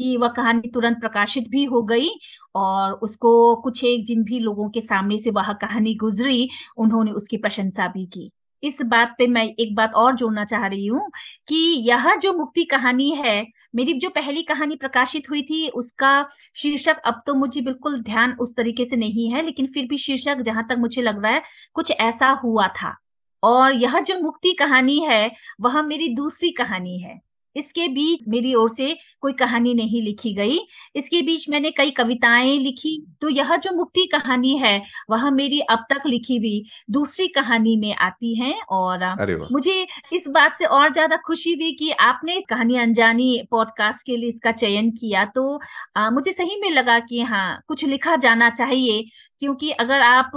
कि 0.01 0.17
वह 0.17 0.29
कहानी 0.29 0.69
तुरंत 0.69 1.01
प्रकाशित 1.01 1.49
भी 1.49 1.65
हो 1.65 1.83
गई 1.83 2.09
और 2.55 2.93
उसको 2.93 3.57
कुछ 3.57 3.85
एक 3.85 4.07
जिन 4.07 4.23
भी 4.25 4.39
लोगों 4.39 4.71
के 4.71 4.81
सामने 4.81 5.19
से 5.19 5.31
वह 5.31 5.53
कहानी 5.53 5.95
गुजरी, 5.95 6.49
उन्होंने 6.77 7.11
उसकी 7.11 7.37
प्रशंसा 7.37 7.89
भी 7.89 8.07
की। 8.07 8.31
इस 8.63 8.83
बात 8.83 9.15
पे 9.19 9.27
मैं 9.27 9.45
एक 9.45 9.75
बात 9.75 9.95
और 9.95 10.17
जोड़ना 10.17 10.45
चाह 10.45 10.67
रही 10.67 10.87
हूँ 10.87 11.11
कि 11.49 11.57
यह 11.89 12.15
जो 12.15 12.33
मुक्ति 12.33 12.65
कहानी 12.65 13.11
है, 13.11 13.47
मेरी 13.75 13.93
जो 13.93 14.09
पहली 14.09 14.43
कहानी 14.43 14.77
प्रकाशित 14.77 15.31
हुई 15.31 15.43
थी, 15.43 15.69
उसका 15.69 16.29
शीर्षक 16.57 16.99
अब 17.05 17.23
तो 17.27 17.35
मुझे 17.35 17.61
बिल्कुल 17.61 18.01
ध्यान 18.03 18.33
उस 18.33 18.57
तरीके 18.57 18.85
से 18.85 18.97
नहीं 18.97 19.31
है, 19.31 19.43
लेकिन 19.43 19.67
फिर 19.67 19.87
भी 19.87 19.99
शीर्षक 19.99 20.41
जहाँ 20.41 20.67
तक 20.69 20.77
मुझे 20.79 21.03
लग 21.03 21.23
रहा 21.23 21.33
है, 21.33 21.43
कुछ 21.75 21.91
ऐसा 21.91 22.31
हुआ 22.45 22.69
था। 22.69 22.97
और 23.43 23.73
यह 23.73 24.01
जो 24.01 24.21
मुक्ति 24.21 24.53
कहानी 24.53 25.01
है, 25.01 25.31
वह 25.61 25.83
मेरी 25.83 26.09
दूसरी 26.09 26.51
कहानी 26.51 26.99
है। 26.99 27.30
इसके 27.57 27.89
बीच 27.89 28.21
मेरी 28.29 28.55
ओर 28.55 28.69
से 28.71 28.97
कोई 29.21 29.33
कहानी 29.33 29.75
नहीं 29.75 30.03
लिखी 30.03 30.33
गई। 30.35 30.59
इसके 30.97 31.23
बीच 31.23 31.49
मैंने 31.49 31.71
कई 31.71 31.91
कविताएँ 31.91 32.59
लिखी 32.59 32.97
तो 33.21 33.29
यह 33.29 33.55
जो 33.57 33.73
मुक्ति 33.77 34.07
कहानी 34.13 34.57
है 34.59 34.83
वह 35.11 35.31
मेरी 35.31 35.61
अब 35.71 35.85
तक 35.91 36.03
लिखी 36.07 36.37
हुई 36.37 36.63
दूसरी 36.91 37.27
कहानी 37.29 37.77
में 37.77 37.95
आती 37.95 38.35
है 38.35 38.55
और 38.71 39.05
मुझे 39.53 39.87
इस 40.13 40.25
बात 40.29 40.57
से 40.59 40.65
और 40.65 40.93
ज़्यादा 40.93 41.17
खुशी 41.17 41.53
हुई 41.53 41.73
कि 41.73 41.91
आपने 42.01 42.37
इस 42.39 42.45
कहानी 42.49 42.77
अनजानी 42.79 43.31
पॉडकास्ट 43.51 44.07
के 44.07 44.17
लिए 44.17 44.29
इसका 44.29 44.53
चयन 44.53 44.91
किया 44.91 45.25
तो 45.25 45.61
आ, 45.97 46.11
मुझे 46.11 46.33
सही 46.33 46.61
में 46.61 46.71
लगा 46.71 46.99
कि 46.99 47.21
हाँ 47.23 47.61
कुछ 47.69 47.85
लिखा 47.85 48.17
जाना 48.17 48.51
चाहिए 48.51 49.05
क्योंकि 49.41 49.71
अगर 49.73 50.01
आप 50.03 50.31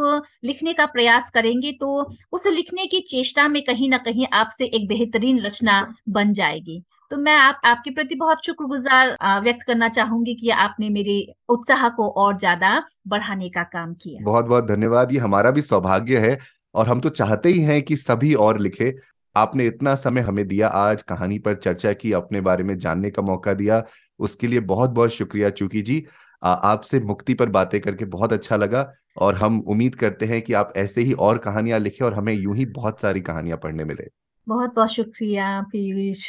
लिखने 0.43 0.73
का 0.73 0.85
प्रयास 0.87 1.29
करेंगे 1.29 1.71
तो 1.71 1.89
उस 2.31 2.47
लिखने 2.47 2.85
की 2.85 2.99
चेष्टा 3.09 3.47
में 3.47 3.61
कहीं 3.63 3.89
ना 3.89 3.97
कहीं 3.99 4.27
आपसे 4.33 4.65
एक 4.67 4.87
बेहतरीन 4.87 5.41
रचना 5.41 5.85
बन 6.09 6.33
जाएगी। 6.33 6.81
तो 7.11 7.17
मैं 7.17 7.35
आप, 7.35 7.61
आपके 7.65 7.91
प्रति 7.91 8.15
बहुत 8.15 8.45
शुक्रगुजार 8.45 9.17
व्यक्त 9.43 9.65
करना 9.67 9.89
चाहूँगी 9.89 10.33
कि 10.35 10.49
आपने 10.49 10.89
मेरे 10.89 11.15
उत्साह 11.49 11.87
को 11.89 12.07
और 12.09 12.37
ज़्यादा 12.37 12.81
बढ़ाने 13.07 13.49
का 13.49 13.63
काम 13.63 13.93
किया। 13.93 14.23
बहुत 14.23 14.45
बहुत 14.45 14.67
धन्यवाद। 14.67 15.11
ये 15.11 15.19
हमारा 15.19 15.51
भी 15.51 15.61
सौभाग्य 15.61 16.17
है 16.19 16.37
और 16.75 16.87
हम 16.87 16.99
तो 16.99 17.09
चाहते 17.11 17.49
ही 17.49 17.59
हैं 17.61 17.81
कि 17.81 17.95
सभी 17.97 18.33
और 18.35 18.59
लिखे। 18.59 18.93
आपने 19.35 19.65
इतना 19.65 19.93
समय 19.95 20.21
हमें 20.21 20.47
दिया, 20.47 20.67
आज 20.67 21.01
कहानी 21.03 21.39
पर 21.39 21.55
चर्चा 21.55 21.93
की, 21.93 22.11
अपने 22.13 22.41
बारे 22.41 22.63
में 22.63 22.77
जानने 22.77 23.09
का 23.11 23.21
मौका 23.21 23.53
दिया। 23.53 23.83
उसके 24.19 24.47
लिए 24.47 24.59
बहुत 24.61 24.89
बहुत 24.89 25.09
शुक्रिया 25.11 25.49
चूकी 25.51 25.81
जी 25.81 26.03
आपसे 26.43 26.99
मुक्ति 26.99 27.33
पर 27.33 27.49
बातें 27.49 27.79
करके 27.81 28.05
बहुत 28.05 28.33
अच्छा 28.33 28.55
लगा 28.55 28.91
और 29.17 29.35
हम 29.35 29.59
उम्मीद 29.67 29.95
करते 29.95 30.25
हैं 30.25 30.41
कि 30.41 30.53
आप 30.53 30.73
ऐसे 30.77 31.01
ही 31.01 31.13
और 31.13 31.37
कहानियाँ 31.37 31.79
लिखें 31.79 32.05
और 32.05 32.13
हमें 32.13 32.33
यूँ 32.33 32.55
ही 32.55 32.65
बहुत 32.65 33.01
सारी 33.01 33.21
कहानियाँ 33.21 33.57
पढ़ने 33.57 33.83
मिले। 33.83 34.07
बहुत 34.47 34.73
बहुत 34.75 34.91
शुक्रिया 34.91 35.61
पीयूष। 35.61 36.25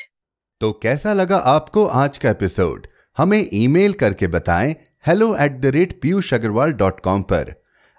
तो 0.61 0.72
कैसा 0.72 1.12
लगा 1.12 1.37
आपको 1.37 1.85
आज 1.87 2.18
का 2.18 2.31
एपिसोड? 2.31 2.87
हमें 3.16 3.48
ईमेल 3.53 3.92
करके 3.92 4.27
बताएँ 4.29 4.74
hello 5.05 5.35
at 5.37 5.61
the 5.61 5.66
rate 5.66 6.00
Piyush 6.03 6.33
Agarwal 6.35 6.72
dot 6.72 7.00
com 7.00 7.22
पर। 7.22 7.55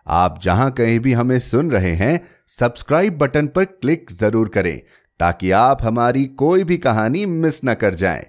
आप 0.08 0.40
जहाँ 0.44 0.70
कहीं 0.72 1.00
भी 1.00 1.14
हमें 1.14 1.38
सुन 1.40 1.72
रहे 1.72 1.94
हैं 1.96 2.20
सब्सक्राइब 2.50 3.18
बटन 3.18 3.48
पर 3.48 3.66
क्लिक 3.66 4.12
ज़रूर 4.12 4.50
करें 4.50 4.80
ताकि 5.20 5.52
आप 5.52 5.84
हमारी 5.84 6.26
कोई 6.36 6.64
भी 6.64 6.78
कहानी 6.78 7.26
मिस 7.26 7.60
न 7.66 7.74
कर 7.74 7.94
जाएँ। 7.94 8.26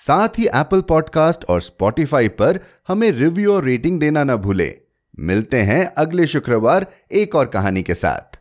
साथ 0.00 0.28
ही 0.38 0.46
एप्पल 0.46 0.80
पॉडकास्ट 0.80 1.44
और 1.44 1.60
स्पॉटिफाई 1.60 2.28
पर 2.28 2.60
हमें 2.88 3.10
रिव्यू 3.10 3.52
और 3.52 3.64
रेटिंग 3.64 4.00
देना 4.00 4.24
ना 4.24 4.36
भूले। 4.36 4.78
मिलते 5.18 5.56
हैं 5.56 5.86
अगले 5.86 6.26
शुक्रवार 6.26 6.86
एक 7.12 7.34
और 7.34 7.46
कहानी 7.46 7.82
के 7.82 7.94
साथ। 7.94 8.38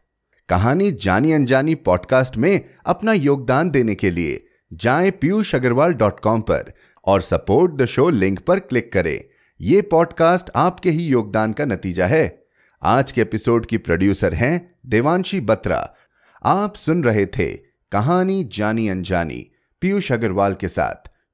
कहानी 0.50 0.92
जानी 0.92 1.32
अनजानी 1.32 1.76
पॉडकास्ट 1.76 2.38
में 2.38 2.62
अपना 2.86 3.14
योगदान 3.14 3.70
देने 3.70 3.96
के 3.96 4.12
लिए 4.12 4.46
जाएँ 4.74 5.12
पीयूष 5.12 5.56
अग्रवाल 5.56 5.94
डॉट 5.94 6.20
कॉम 6.20 6.42
पर 6.42 6.74
और 7.06 7.22
सपोर्ट 7.22 7.74
द 7.74 7.86
शो 7.86 8.10
लिंक 8.10 8.40
पर 8.40 8.60
क्लिक 8.60 8.94
करें। 8.94 9.24
यह 9.62 9.84
पॉडकास्ट 9.92 10.50
आपके 10.56 10.90
ही 10.90 11.08
योगदान 11.08 11.54
का 11.54 11.66
नतीजा 11.66 12.08
है। 12.08 12.44
आज 12.84 13.12
के 13.12 13.22
एपिसोड 13.22 13.66
की 13.66 13.78
प्रोड्यूसर 13.78 14.34
हैं 14.34 14.76
देवांशी 14.86 15.42
बत्रा। 15.42 15.94
आप 16.44 16.76
सुन 16.76 17.04
रहे 17.04 17.26
थे 17.26 17.54
कहानी 17.92 18.50
जानी 18.54 18.90
अनजानी 18.90 19.52
पीयूष 19.82 20.12
अग्रवाल 20.12 20.54
के 20.54 20.68
साथ। 20.68 21.07